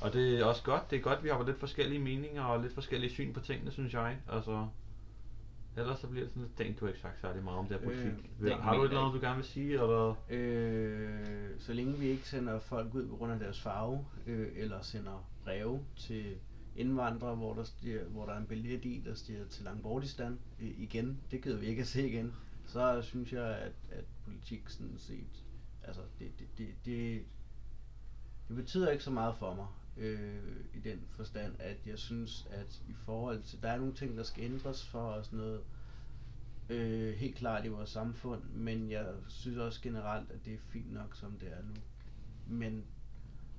Og 0.00 0.12
det 0.12 0.40
er 0.40 0.44
også 0.44 0.62
godt. 0.62 0.90
Det 0.90 0.96
er 0.96 1.00
godt, 1.00 1.24
vi 1.24 1.28
har 1.28 1.42
lidt 1.42 1.61
forskellige 1.61 2.00
meninger 2.00 2.42
og 2.42 2.62
lidt 2.62 2.74
forskellige 2.74 3.11
syn 3.11 3.33
på 3.33 3.40
tingene, 3.40 3.70
synes 3.70 3.94
jeg. 3.94 4.18
Altså, 4.28 4.68
ellers 5.76 5.98
så 5.98 6.07
bliver 6.07 6.24
det 6.24 6.33
sådan 6.33 6.42
lidt, 6.42 6.57
tænkt, 6.57 6.81
du 6.81 6.85
har 6.85 6.88
ikke 6.88 7.00
sagt 7.00 7.20
særlig 7.20 7.44
meget 7.44 7.59
om 7.59 7.66
det 7.66 7.81
her 7.81 7.85
politik. 7.85 8.31
det 8.40 8.54
har 8.54 8.74
du 8.74 8.83
et 8.83 8.88
eller 8.88 9.00
andet, 9.00 9.14
du 9.14 9.26
gerne 9.26 9.37
vil 9.37 9.44
sige, 9.44 9.72
eller? 9.72 10.14
Øh, 10.31 11.50
så 11.59 11.72
længe 11.72 11.92
vi 11.92 12.07
ikke 12.07 12.28
sender 12.28 12.59
folk 12.59 12.94
ud 12.94 13.09
på 13.09 13.16
grund 13.16 13.33
af 13.33 13.38
deres 13.38 13.61
farve, 13.61 14.04
øh, 14.26 14.48
eller 14.57 14.81
sender 14.81 15.28
breve 15.44 15.81
til 15.96 16.37
indvandrere, 16.76 17.35
hvor 17.35 17.54
der, 17.54 17.64
stiger, 17.64 18.04
hvor 18.04 18.26
der 18.26 18.33
er 18.33 18.38
en 18.38 18.46
billet 18.46 18.85
i, 18.85 19.02
der 19.04 19.14
stiger 19.14 19.46
til 19.46 19.64
Langbordistan 19.64 20.38
øh, 20.61 20.70
igen, 20.78 21.20
det 21.31 21.42
gider 21.42 21.59
vi 21.59 21.66
ikke 21.66 21.83
at 21.83 21.88
se 21.88 22.09
igen, 22.09 22.35
så 22.66 23.02
synes 23.02 23.33
jeg, 23.33 23.44
at, 23.44 23.72
at 23.90 24.04
politik 24.24 24.68
sådan 24.68 24.98
set, 24.98 25.44
altså 25.85 26.00
det, 26.18 26.38
det, 26.38 26.59
det, 26.59 26.68
det, 26.85 27.22
det 28.48 28.57
betyder 28.57 28.90
ikke 28.90 29.04
så 29.04 29.11
meget 29.11 29.37
for 29.37 29.54
mig, 29.54 29.66
øh, 29.98 30.38
i 30.74 30.78
den 30.78 31.00
forstand, 31.11 31.54
at 31.58 31.76
jeg 31.87 31.98
synes, 31.98 32.48
at 32.50 32.82
i 32.88 32.94
forhold 33.04 33.42
til, 33.42 33.62
der 33.62 33.68
er 33.68 33.76
nogle 33.76 33.94
ting, 33.94 34.16
der 34.16 34.22
skal 34.22 34.44
ændres 34.44 34.87
for 34.87 35.00
os 35.00 35.26
sådan 35.26 35.38
noget, 35.38 35.61
øh, 36.68 37.14
helt 37.14 37.37
klart 37.37 37.64
i 37.64 37.68
vores 37.68 37.90
samfund, 37.90 38.42
men 38.54 38.90
jeg 38.90 39.06
synes 39.28 39.58
også 39.58 39.82
generelt, 39.82 40.30
at 40.30 40.44
det 40.44 40.54
er 40.54 40.58
fint 40.68 40.92
nok, 40.92 41.16
som 41.16 41.32
det 41.40 41.48
er 41.48 41.62
nu. 41.62 41.74
Men, 42.46 42.84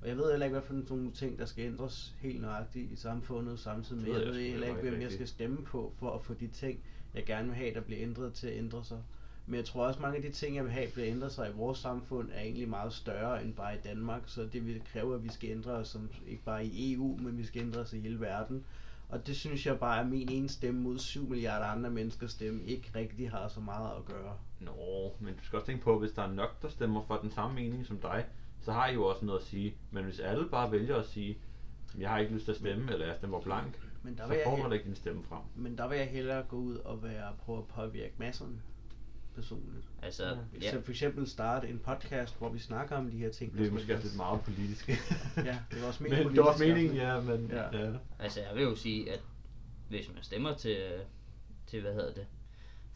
og 0.02 0.08
jeg 0.08 0.18
ved 0.18 0.32
heller 0.32 0.46
ikke, 0.46 0.60
hvad 0.60 0.68
for 0.68 0.94
nogle 0.94 1.12
ting, 1.12 1.40
der 1.40 1.46
skal 1.46 1.66
ændres 1.66 2.16
helt 2.20 2.42
nøjagtigt 2.42 2.92
i 2.92 2.96
samfundet, 2.96 3.60
samtidig 3.60 4.02
med, 4.02 4.20
jeg 4.20 4.28
ved 4.28 4.50
heller 4.50 4.68
ikke, 4.68 4.90
hvem 4.90 5.02
jeg 5.02 5.12
skal 5.12 5.28
stemme 5.28 5.64
på, 5.64 5.94
for 5.98 6.12
at 6.12 6.22
få 6.22 6.34
de 6.34 6.48
ting, 6.48 6.80
jeg 7.14 7.26
gerne 7.26 7.48
vil 7.48 7.56
have, 7.56 7.74
der 7.74 7.82
bliver 7.82 8.02
ændret 8.02 8.34
til 8.34 8.48
at 8.48 8.58
ændre 8.58 8.84
sig. 8.84 9.04
Men 9.50 9.56
jeg 9.56 9.66
tror 9.66 9.88
også, 9.88 10.00
mange 10.02 10.18
af 10.18 10.22
de 10.24 10.32
ting, 10.32 10.56
jeg 10.56 10.64
vil 10.64 10.72
have, 10.72 10.88
bliver 10.94 11.10
ændret 11.10 11.32
sig 11.32 11.50
i 11.50 11.54
vores 11.54 11.80
samfund, 11.80 12.30
er 12.34 12.42
egentlig 12.42 12.70
meget 12.70 12.94
større 12.94 13.44
end 13.44 13.54
bare 13.54 13.76
i 13.76 13.78
Danmark. 13.84 14.22
Så 14.26 14.46
det 14.54 14.68
vil 14.68 14.82
kræve, 14.94 15.16
at 15.16 15.24
vi 15.24 15.30
skal 15.30 15.50
ændre 15.50 15.72
os, 15.72 15.88
som, 15.88 16.10
ikke 16.28 16.44
bare 16.44 16.66
i 16.66 16.94
EU, 16.94 17.18
men 17.18 17.38
vi 17.38 17.46
skal 17.46 17.62
ændre 17.62 17.80
os 17.80 17.94
i 17.94 18.00
hele 18.00 18.20
verden. 18.20 18.66
Og 19.10 19.28
det 19.28 19.36
synes 19.36 19.66
jeg 19.66 19.80
bare, 19.80 20.00
at 20.00 20.08
min 20.08 20.32
ene 20.32 20.50
stemme 20.50 20.82
mod 20.82 21.00
7 21.00 21.30
milliarder 21.30 21.66
andre 21.66 21.90
menneskers 21.90 22.32
stemme 22.32 22.64
ikke 22.64 22.92
rigtig 22.96 23.32
har 23.32 23.48
så 23.48 23.60
meget 23.60 23.92
at 23.98 24.06
gøre. 24.06 24.38
Nå, 24.60 25.16
men 25.20 25.34
du 25.36 25.44
skal 25.44 25.58
også 25.58 25.68
tænke 25.68 25.84
på, 25.84 26.00
hvis 26.00 26.12
der 26.12 26.22
er 26.22 26.32
nok, 26.32 26.62
der 26.62 26.70
stemmer 26.70 27.04
for 27.08 27.18
den 27.18 27.32
samme 27.32 27.56
mening 27.56 27.86
som 27.86 27.98
dig, 27.98 28.26
så 28.62 28.72
har 28.72 28.88
I 28.88 28.94
jo 28.94 29.06
også 29.06 29.26
noget 29.26 29.40
at 29.40 29.46
sige. 29.46 29.76
Men 29.92 30.04
hvis 30.04 30.20
alle 30.20 30.50
bare 30.50 30.72
vælger 30.72 30.96
at 30.96 31.06
sige, 31.06 31.38
jeg 32.00 32.10
har 32.10 32.18
ikke 32.18 32.34
lyst 32.34 32.46
til 32.46 32.52
at 32.52 32.58
stemme, 32.58 32.94
eller 32.94 33.06
jeg 33.06 33.16
stemmer 33.16 33.42
blank, 33.42 33.80
Men 34.04 34.18
der 34.18 34.28
så 34.28 34.36
får 34.44 34.58
man 34.58 34.74
ikke 34.74 34.86
din 34.86 34.96
stemme 34.96 35.24
frem. 35.24 35.42
Men 35.56 35.78
der 35.78 35.88
vil 35.88 35.98
jeg 35.98 36.08
hellere 36.08 36.44
gå 36.44 36.56
ud 36.56 36.76
og 36.76 37.04
være, 37.04 37.34
prøve 37.46 37.58
at 37.58 37.68
påvirke 37.68 38.14
masserne 38.18 38.62
personligt. 39.42 39.86
Altså, 40.02 40.24
Ja. 40.26 40.36
ja, 40.62 40.72
Så 40.72 40.82
for 40.82 40.92
eksempel 40.92 41.28
starte 41.28 41.68
en 41.68 41.80
podcast, 41.80 42.38
hvor 42.38 42.50
vi 42.50 42.60
snakker 42.60 42.96
om 42.96 43.12
de 43.12 43.18
her 43.18 43.30
ting. 43.32 43.58
Det 43.58 43.68
er 43.68 43.72
måske 43.72 43.94
også 43.96 44.08
lidt 44.08 44.18
meget 44.18 44.42
politiske. 44.42 44.98
Ja, 45.50 45.58
det 45.72 45.82
var 45.82 45.88
også 45.88 46.04
men 46.04 46.12
mest 46.12 46.24
det 46.30 46.38
var 46.38 46.44
også 46.44 46.60
politisk, 46.60 46.76
meningen, 46.76 46.96
ja, 46.96 47.22
men 47.22 47.48
Ja. 47.52 47.80
ja. 47.86 47.92
altså 48.20 48.40
jeg 48.42 48.56
vil 48.56 48.64
jo 48.64 48.76
sige, 48.76 49.12
at 49.12 49.20
hvis 49.90 50.08
man 50.14 50.24
stemmer 50.24 50.54
til, 50.56 50.78
til 51.68 51.82
hvad 51.82 51.94
hedder 51.94 52.14
det, 52.14 52.26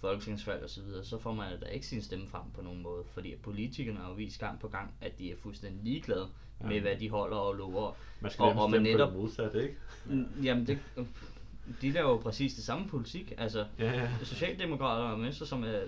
folketingsvalg 0.02 0.64
og 0.64 0.70
så 0.70 0.82
videre, 0.82 1.04
så 1.06 1.18
får 1.20 1.34
man 1.34 1.60
da 1.60 1.66
ikke 1.66 1.86
sin 1.88 2.02
stemme 2.02 2.28
frem 2.28 2.42
på 2.56 2.62
nogen 2.62 2.82
måde, 2.84 3.04
fordi 3.14 3.34
at 3.34 3.40
politikerne 3.40 4.00
har 4.00 4.08
jo 4.08 4.14
vist 4.14 4.40
gang 4.40 4.60
på 4.60 4.68
gang, 4.68 4.94
at 5.02 5.20
de 5.20 5.32
er 5.32 5.36
fuldstændig 5.44 5.84
ligeglade 5.84 6.28
Ja. 6.62 6.68
med, 6.68 6.82
hvad 6.82 6.96
de 6.96 7.10
holder 7.10 7.38
og 7.38 7.54
lover. 7.56 7.92
Man 8.22 8.32
skal 8.32 8.44
Og- 8.44 8.56
og, 8.64 8.72
man 8.72 8.82
netop... 8.82 9.10
på 9.10 9.14
det 9.14 9.22
modsatte, 9.24 9.64
ikke? 9.64 9.76
Mm, 10.06 10.26
Jamen, 10.44 10.68
det, 10.68 10.80
de 11.82 11.92
laver 11.92 12.10
jo 12.10 12.18
præcis 12.18 12.54
det 12.54 12.64
samme 12.64 12.88
politik. 12.88 13.34
Altså, 13.38 13.66
Ja, 13.80 13.92
ja. 13.94 14.10
Socialdemokrater 14.24 15.04
og 15.06 15.22
Venstre, 15.22 15.46
som 15.46 15.64
er 15.64 15.80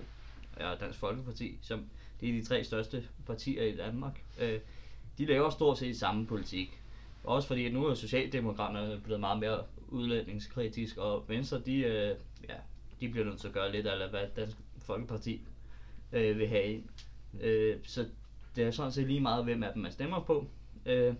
ja, 0.60 0.74
Dansk 0.74 0.98
Folkeparti, 0.98 1.58
som 1.62 1.84
det 2.20 2.28
er 2.28 2.32
de 2.32 2.44
tre 2.44 2.64
største 2.64 3.08
partier 3.26 3.62
i 3.62 3.76
Danmark, 3.76 4.22
øh, 4.40 4.60
de 5.18 5.26
laver 5.26 5.50
stort 5.50 5.78
set 5.78 5.96
samme 5.96 6.26
politik. 6.26 6.80
Også 7.24 7.48
fordi 7.48 7.66
at 7.66 7.72
nu 7.72 7.86
er 7.86 7.94
Socialdemokraterne 7.94 9.00
blevet 9.04 9.20
meget 9.20 9.38
mere 9.38 9.64
udlændingskritisk, 9.88 10.96
og 10.96 11.28
Venstre, 11.28 11.60
de, 11.60 11.76
øh, 11.76 12.16
ja, 12.48 12.54
de 13.00 13.08
bliver 13.08 13.24
nødt 13.24 13.40
til 13.40 13.48
at 13.48 13.54
gøre 13.54 13.72
lidt 13.72 13.86
af, 13.86 14.10
hvad 14.10 14.26
Dansk 14.36 14.56
Folkeparti 14.78 15.40
øh, 16.12 16.38
vil 16.38 16.48
have 16.48 16.64
ind. 16.64 16.84
Øh, 17.40 17.76
så 17.82 18.06
det 18.56 18.64
er 18.64 18.70
sådan 18.70 18.92
set 18.92 19.06
lige 19.06 19.20
meget, 19.20 19.44
hvem 19.44 19.62
af 19.62 19.72
dem 19.72 19.82
man 19.82 19.92
stemmer 19.92 20.20
på. 20.20 20.46
Øh, 20.86 21.14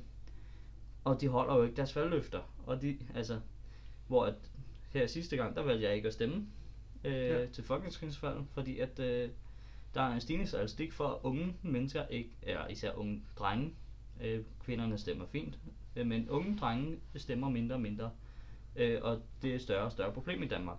og 1.04 1.20
de 1.20 1.28
holder 1.28 1.56
jo 1.56 1.62
ikke 1.62 1.76
deres 1.76 1.96
valgløfter. 1.96 2.40
Og 2.66 2.82
de, 2.82 2.98
altså, 3.14 3.40
hvor 4.08 4.24
at 4.24 4.34
her 4.90 5.06
sidste 5.06 5.36
gang, 5.36 5.56
der 5.56 5.62
valgte 5.62 5.86
jeg 5.86 5.96
ikke 5.96 6.08
at 6.08 6.14
stemme 6.14 6.46
øh, 7.06 7.12
Ja. 7.14 7.46
til 7.46 7.64
folketingsvalget, 7.64 8.46
fordi 8.52 8.78
at 8.78 8.98
øh, 8.98 9.30
der 9.94 10.02
er 10.02 10.14
en 10.30 10.46
statistik 10.46 10.92
for, 10.92 11.20
unge 11.22 11.56
mennesker 11.62 12.06
ikke, 12.06 12.30
eller 12.42 12.68
især 12.68 12.92
unge 12.92 13.22
drenge, 13.38 13.74
øh, 14.22 14.44
kvinderne 14.64 14.98
stemmer 14.98 15.26
fint, 15.26 15.58
øh, 15.96 16.06
men 16.06 16.28
unge 16.30 16.56
drenge 16.60 16.96
stemmer 17.16 17.50
mindre 17.50 17.74
og 17.74 17.80
mindre, 17.80 18.10
øh, 18.76 18.98
og 19.02 19.22
det 19.42 19.50
er 19.50 19.54
et 19.54 19.62
større 19.62 19.84
og 19.84 19.92
større 19.92 20.12
problem 20.12 20.42
i 20.42 20.46
Danmark. 20.46 20.78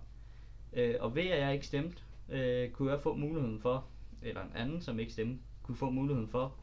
Øh, 0.72 0.94
og 1.00 1.14
ved 1.14 1.26
at 1.26 1.40
jeg 1.40 1.54
ikke 1.54 1.66
stemte, 1.66 2.02
øh, 2.28 2.70
kunne 2.70 2.92
jeg 2.92 3.00
få 3.00 3.14
muligheden 3.14 3.60
for, 3.60 3.84
eller 4.22 4.42
en 4.42 4.52
anden, 4.54 4.80
som 4.82 4.98
ikke 4.98 5.12
stemte, 5.12 5.42
kunne 5.62 5.76
få 5.76 5.90
muligheden 5.90 6.28
for, 6.28 6.54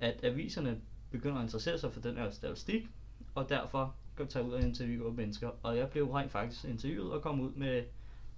at 0.00 0.24
aviserne 0.24 0.80
begynder 1.10 1.36
at 1.36 1.42
interessere 1.42 1.78
sig 1.78 1.92
for 1.92 2.00
den 2.00 2.16
her 2.16 2.30
statistik, 2.30 2.86
og 3.34 3.48
derfor 3.48 3.94
kan 4.16 4.28
tage 4.28 4.44
ud 4.44 4.52
og 4.52 4.62
interviewe 4.62 5.12
mennesker. 5.12 5.50
Og 5.62 5.76
jeg 5.76 5.90
blev 5.90 6.10
rent 6.10 6.32
faktisk 6.32 6.64
interviewet 6.64 7.12
og 7.12 7.22
kom 7.22 7.40
ud 7.40 7.52
med 7.52 7.82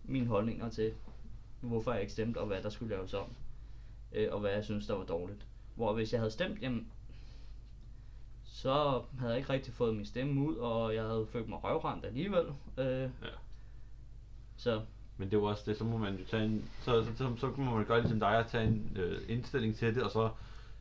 mine 0.05 0.27
holdninger 0.27 0.71
til, 0.71 0.93
hvorfor 1.61 1.93
jeg 1.93 2.01
ikke 2.01 2.12
stemte, 2.12 2.38
og 2.38 2.47
hvad 2.47 2.62
der 2.62 2.69
skulle 2.71 2.95
laves 2.97 3.15
om, 3.15 3.27
øh, 4.12 4.29
og 4.33 4.41
hvad 4.41 4.51
jeg 4.51 4.65
synes, 4.65 4.87
der 4.87 4.95
var 4.95 5.05
dårligt. 5.05 5.47
Hvor 5.75 5.93
hvis 5.95 6.12
jeg 6.12 6.21
havde 6.21 6.31
stemt, 6.31 6.62
jamen, 6.62 6.88
så 8.45 9.03
havde 9.19 9.31
jeg 9.33 9.38
ikke 9.38 9.53
rigtig 9.53 9.75
fået 9.75 9.97
min 9.97 10.07
stemme 10.07 10.41
ud, 10.49 10.57
og 10.57 10.95
jeg 10.95 11.03
havde 11.05 11.27
følt 11.33 11.49
mig 11.49 11.65
røvrendt 11.65 12.05
alligevel. 12.05 12.47
Øh, 12.79 12.87
Ja. 13.23 13.29
Så 14.57 14.81
Men 15.17 15.31
det 15.31 15.37
jo 15.37 15.45
også 15.45 15.62
det, 15.67 15.77
så 15.79 15.85
må 15.85 15.97
man 15.99 16.17
jo 16.17 16.25
tage 16.25 16.45
en, 16.45 16.71
så, 16.81 17.05
så, 17.05 17.11
så, 17.17 17.37
så 17.37 17.53
må 17.57 17.77
man 17.77 17.85
gøre 17.85 18.01
ligesom 18.01 18.21
dig 18.21 18.38
og 18.38 18.47
tage 18.47 18.67
en 18.67 18.93
øh, 18.97 19.21
indstilling 19.29 19.77
til 19.77 19.95
det, 19.95 20.03
og 20.03 20.11
så 20.11 20.31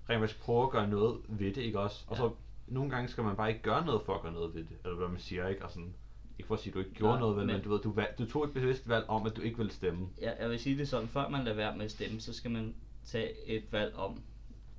rent 0.10 0.20
faktisk 0.20 0.40
prøve 0.42 0.64
at 0.64 0.70
gøre 0.70 0.88
noget 0.88 1.18
ved 1.28 1.54
det, 1.54 1.62
ikke 1.62 1.80
også? 1.80 2.04
Og 2.08 2.16
Ja. 2.18 2.22
så 2.22 2.32
nogle 2.68 2.90
gange 2.92 3.08
skal 3.10 3.24
man 3.24 3.36
bare 3.36 3.50
ikke 3.50 3.62
gøre 3.62 3.86
noget 3.86 4.02
for 4.06 4.16
at 4.16 4.22
gøre 4.22 4.32
noget 4.34 4.56
ved 4.56 4.64
det, 4.64 4.78
eller 4.84 4.98
hvad 4.98 5.08
man 5.08 5.20
siger, 5.20 5.48
ikke? 5.48 5.66
Og 5.66 5.72
sådan, 5.72 5.94
ikke 6.40 6.48
for 6.48 6.56
at 6.56 6.62
sige, 6.62 6.72
at 6.72 6.74
du 6.74 6.80
ikke 6.80 6.94
gjorde 6.94 7.14
Nej, 7.14 7.20
noget, 7.20 7.36
vel, 7.38 7.46
men, 7.46 7.56
men- 7.56 7.64
du, 7.64 7.70
ved, 7.70 7.80
du, 7.80 7.92
valg, 7.92 8.16
du 8.20 8.26
tog 8.26 8.44
et 8.44 8.54
bevidst 8.54 8.90
valg 8.90 9.06
om, 9.10 9.26
at 9.26 9.36
du 9.36 9.42
ikke 9.42 9.58
ville 9.58 9.72
stemme. 9.72 10.08
jeg, 10.22 10.38
jeg 10.40 10.50
vil 10.50 10.60
sige 10.60 10.78
det 10.78 10.88
sådan, 10.88 11.08
før 11.08 11.30
man 11.30 11.44
lader 11.44 11.56
være 11.56 11.78
med 11.78 11.86
at 11.86 11.92
stemme, 11.92 12.20
så 12.20 12.34
skal 12.34 12.52
man 12.52 12.76
tage 13.06 13.48
et 13.48 13.64
valg 13.72 13.96
om, 13.96 14.22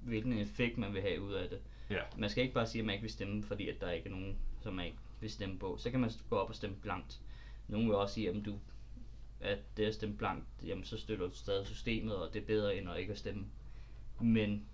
hvilken 0.02 0.38
effekt 0.38 0.78
man 0.78 0.94
vil 0.94 1.02
have 1.02 1.22
ud 1.22 1.32
af 1.32 1.48
det. 1.48 1.58
Ja. 1.90 2.00
Man 2.18 2.30
skal 2.30 2.42
ikke 2.42 2.54
bare 2.54 2.66
sige, 2.66 2.80
at 2.80 2.86
man 2.86 2.92
ikke 2.92 3.02
vil 3.02 3.10
stemme, 3.12 3.42
fordi 3.42 3.68
at 3.68 3.80
der 3.80 3.90
ikke 3.90 4.06
er 4.08 4.10
nogen, 4.10 4.38
som 4.60 4.74
man 4.74 4.84
ikke 4.86 4.98
vil 5.20 5.30
stemme 5.30 5.58
på. 5.58 5.76
Så 5.78 5.90
kan 5.90 6.00
man 6.00 6.10
gå 6.30 6.36
op 6.36 6.48
og 6.48 6.54
stemme 6.54 6.76
blankt. 6.76 7.20
Nogle 7.68 7.86
vil 7.86 7.94
også 7.94 8.14
sige, 8.14 8.28
at 8.30 8.36
du 8.46 8.58
at 9.40 9.58
det 9.76 9.84
at 9.84 9.94
stemme 9.94 10.16
blankt, 10.16 10.44
jamen 10.66 10.84
så 10.84 10.98
støtter 10.98 11.26
du 11.26 11.34
stadig 11.34 11.66
systemet, 11.66 12.16
og 12.16 12.34
det 12.34 12.42
er 12.42 12.46
bedre 12.46 12.76
end 12.76 12.90
at 12.90 12.98
ikke 13.00 13.12
at 13.12 13.18
stemme. 13.18 13.44
Men 14.20 14.66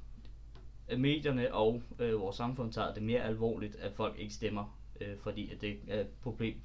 øh, 0.88 0.98
medierne 1.00 1.54
og 1.54 1.82
øh, 1.98 2.20
vores 2.20 2.36
samfund 2.36 2.72
tager 2.72 2.94
det 2.94 3.02
mere 3.02 3.20
alvorligt, 3.20 3.76
at 3.76 3.92
folk 3.92 4.18
ikke 4.18 4.34
stemmer, 4.34 4.77
øh, 5.00 5.18
fordi 5.22 5.52
at 5.52 5.60
det 5.60 5.78
er 5.88 6.00
et 6.00 6.08
problem. 6.22 6.56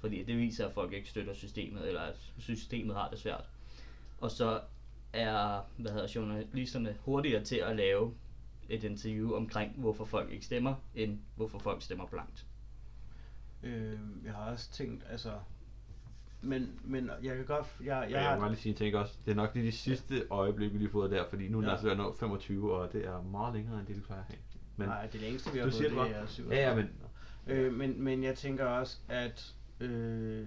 Fordi 0.00 0.20
at 0.20 0.26
det 0.26 0.36
viser, 0.38 0.66
at 0.66 0.74
folk 0.74 0.92
ikke 0.92 1.08
støtter 1.08 1.34
systemet, 1.34 1.88
eller 1.88 2.00
at 2.00 2.16
systemet 2.38 2.96
har 2.96 3.10
det 3.10 3.18
svært. 3.18 3.44
Og 4.20 4.30
så 4.30 4.60
er 5.12 5.60
hvad 5.76 5.92
hedder, 5.92 6.08
journalisterne 6.14 6.96
hurtigere 7.00 7.44
til 7.44 7.56
at 7.56 7.76
lave 7.76 8.14
et 8.68 8.84
interview 8.84 9.34
omkring, 9.34 9.72
hvorfor 9.76 10.04
folk 10.04 10.30
ikke 10.32 10.44
stemmer, 10.44 10.74
end 10.94 11.18
hvorfor 11.36 11.58
folk 11.58 11.82
stemmer 11.82 12.06
blankt. 12.06 12.46
Øh, 13.62 13.98
jeg 14.24 14.32
har 14.32 14.50
også 14.50 14.70
tænkt, 14.72 15.04
altså... 15.10 15.32
Men, 16.42 16.80
men 16.84 17.10
jeg 17.22 17.36
kan 17.36 17.44
godt... 17.44 17.66
Jeg, 17.80 17.86
jeg, 17.86 18.02
Jeg, 18.02 18.10
jeg 18.10 18.22
har, 18.22 18.34
vil 18.34 18.40
bare 18.40 18.50
lige 18.50 18.60
sige 18.60 18.70
en 18.70 18.76
ting 18.76 18.96
også. 18.96 19.14
Det 19.24 19.30
er 19.30 19.34
nok 19.34 19.54
lige 19.54 19.66
de 19.66 19.72
sidste 19.72 20.24
øjeblik, 20.30 20.72
vi 20.72 20.78
lige 20.78 20.88
har 20.88 20.92
fået 20.92 21.10
der, 21.10 21.24
fordi 21.28 21.48
nu 21.48 21.58
er 21.60 21.64
Ja. 21.64 21.70
altså 21.70 21.84
ved 21.84 21.92
at 21.92 21.98
nå 21.98 22.14
25, 22.20 22.74
og 22.76 22.92
det 22.92 23.06
er 23.06 23.22
meget 23.22 23.54
længere, 23.54 23.78
end 23.78 23.86
det, 23.86 23.96
vi 23.96 24.00
plejer 24.00 24.20
at 24.20 24.26
have. 24.26 24.38
Men 24.76 24.88
nej, 24.88 25.06
det 25.06 25.20
længste, 25.20 25.52
vi 25.52 25.58
har 25.58 25.70
siger 25.70 25.88
det 25.88 25.98
er 25.98 26.12
bare. 26.20 26.28
7 26.28 26.50
Ja, 26.50 26.68
ja, 26.68 26.74
men 26.76 26.90
Øh, 27.46 27.72
men, 27.74 28.02
men 28.02 28.24
jeg 28.24 28.36
tænker 28.36 28.64
også, 28.64 28.98
at 29.08 29.54
øh, 29.80 30.46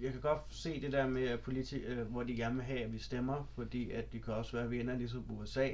jeg 0.00 0.12
kan 0.12 0.20
godt 0.20 0.40
se 0.48 0.80
det 0.80 0.92
der 0.92 1.06
med, 1.08 1.22
at 1.28 1.40
politi- 1.40 1.84
øh, 1.84 2.06
hvor 2.10 2.22
de 2.22 2.36
gerne 2.36 2.54
vil 2.54 2.64
have, 2.64 2.80
at 2.80 2.92
vi 2.92 2.98
stemmer, 2.98 3.50
fordi 3.54 3.90
at 3.90 4.12
de 4.12 4.20
kan 4.20 4.34
også 4.34 4.56
være 4.56 4.70
venner 4.70 4.96
ligesom 4.96 5.24
USA, 5.30 5.68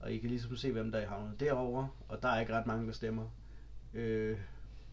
og 0.00 0.12
I 0.12 0.18
kan 0.18 0.30
ligesom 0.30 0.56
se, 0.56 0.72
hvem 0.72 0.92
der 0.92 0.98
er 0.98 1.08
havnet 1.08 1.40
derovre, 1.40 1.88
og 2.08 2.22
der 2.22 2.28
er 2.28 2.40
ikke 2.40 2.52
ret 2.52 2.66
mange, 2.66 2.86
der 2.86 2.92
stemmer. 2.92 3.28
Øh, 3.94 4.38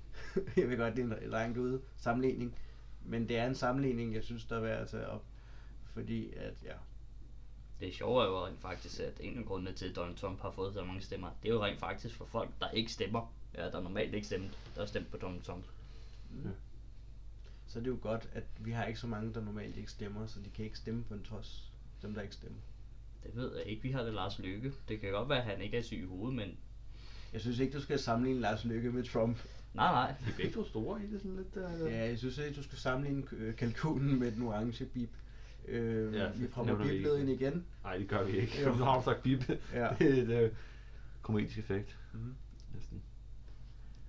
jeg 0.58 0.70
ved 0.70 0.78
godt, 0.78 0.96
det 0.96 1.12
er 1.12 1.16
en 1.18 1.30
langt 1.30 1.58
ude 1.58 1.82
sammenligning, 1.98 2.56
men 3.06 3.30
det 3.30 3.38
er 3.38 3.48
en 3.48 3.56
sammenligning, 3.56 4.14
jeg 4.14 4.24
synes, 4.24 4.46
der 4.46 4.56
er 4.58 4.62
værd 4.62 4.82
at 4.82 4.88
tage 4.88 5.08
op, 5.08 5.24
fordi 5.94 6.34
at, 6.34 6.64
ja, 6.64 6.74
Det 7.80 7.94
sjove 7.94 8.24
er 8.24 8.28
jo 8.28 8.46
rent 8.46 8.62
faktisk, 8.62 9.00
at 9.00 9.20
en 9.24 9.38
af 9.38 9.46
grundene 9.46 9.74
til, 9.74 9.90
at 9.90 9.96
Donald 9.96 10.16
Trump 10.18 10.42
har 10.42 10.52
fået 10.52 10.74
så 10.74 10.84
mange 10.84 11.02
stemmer, 11.02 11.30
det 11.44 11.50
er 11.50 11.54
jo 11.54 11.64
rent 11.64 11.80
faktisk 11.80 12.16
for 12.16 12.26
folk, 12.26 12.50
der 12.62 12.70
ikke 12.70 12.92
stemmer. 12.92 13.34
Ja, 13.58 13.70
der 13.70 13.82
normalt 13.82 14.13
ikke 14.13 14.28
stemt, 14.28 14.52
der 14.76 14.82
har 14.82 14.88
stemt 14.88 15.12
på 15.12 15.18
Donald 15.18 15.41
Trump. 15.41 15.63
så 17.68 17.80
det 17.80 17.88
er 17.88 17.91
jo 17.91 17.98
godt, 18.02 18.30
at 18.34 18.44
vi 18.60 18.72
har 18.72 18.86
ikke 18.86 19.00
så 19.00 19.08
mange, 19.08 19.34
der 19.34 19.41
normalt 19.41 19.78
ikke 19.78 19.91
stemmer, 19.91 20.26
så 20.28 20.39
de 20.46 20.50
kan 20.50 20.65
ikke 20.65 20.78
stemme 20.78 21.04
på 21.04 21.13
en 21.13 21.24
trods, 21.24 21.72
dem 22.02 22.13
der 22.13 22.22
ikke 22.22 22.34
stemmer. 22.36 22.58
Det 23.24 23.36
ved 23.36 23.58
jeg 23.58 23.65
ikke. 23.65 23.84
Vi 23.84 23.91
har 23.91 24.04
det 24.04 24.13
Lars 24.13 24.39
Lykke. 24.39 24.74
Det 24.89 25.00
kan 25.00 25.12
godt 25.12 25.30
være, 25.30 25.38
at 25.38 25.44
han 25.46 25.62
ikke 25.62 25.78
er 25.78 25.82
syg 25.82 25.98
i 25.98 26.06
hovedet, 26.06 26.36
men 26.36 26.58
Jeg 27.34 27.41
synes 27.41 27.60
ikke, 27.60 27.74
du 27.78 27.82
skal 27.82 28.00
sammenligne 28.00 28.41
Lars 28.41 28.65
Lykke 28.65 28.91
med 28.91 29.04
Trump. 29.04 29.38
nej, 29.74 29.91
nej. 29.91 30.15
De 30.26 30.32
er 30.32 30.36
begge 30.38 30.52
to 30.54 30.65
store, 30.65 31.04
ikke? 31.04 31.18
Sådan 31.20 31.36
lidt, 31.36 31.82
uh... 31.82 31.91
Ja, 31.91 32.06
jeg 32.06 32.18
synes 32.18 32.38
ikke, 32.38 32.56
du 32.56 32.63
skal 32.63 32.78
sammenligne 32.78 33.24
øh, 33.32 33.56
kalkunen 33.56 34.20
med 34.20 34.32
den 34.32 34.41
orange 34.41 34.86
bib. 34.86 35.10
Øh, 35.68 36.13
Ja, 36.13 36.24
ja, 36.24 36.32
vi 36.32 36.44
det 36.44 36.50
prøver 36.52 37.18
ind 37.18 37.30
igen. 37.30 37.65
Nej, 37.84 37.98
det 37.98 38.08
gør 38.10 38.24
vi 38.24 38.38
ikke. 38.38 38.62
Jo. 38.65 38.76
Nu 38.76 38.84
har 38.84 38.98
du 38.98 39.04
sagt 39.04 39.24
bip. 39.24 39.50
Ja. 39.74 39.89
Det 40.00 40.32
er 40.32 40.44
et 40.44 40.52
uh, 40.52 40.58
komedisk 41.22 41.58
effekt. 41.58 41.98
Mhm. 42.13 42.36
Næsten. 42.74 43.02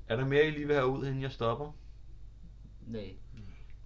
Er 0.08 0.16
der 0.16 0.24
mere, 0.24 0.46
I 0.46 0.50
lige 0.50 0.66
vil 0.66 0.76
have 0.76 0.88
ud, 0.88 1.06
inden 1.06 1.22
jeg 1.22 1.32
stopper? 1.32 1.72
Nej. 2.86 3.16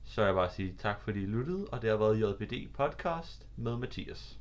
Så 0.05 0.21
vil 0.21 0.27
jeg 0.27 0.35
bare 0.35 0.51
sige 0.51 0.75
tak, 0.79 1.01
fordi 1.03 1.23
I 1.23 1.27
lyttede, 1.27 1.67
og 1.67 1.83
det 1.83 1.91
har 1.91 1.97
været 1.97 2.21
JBD 2.21 2.75
Podcast 2.75 3.47
med 3.57 3.77
Mathias. 3.77 4.40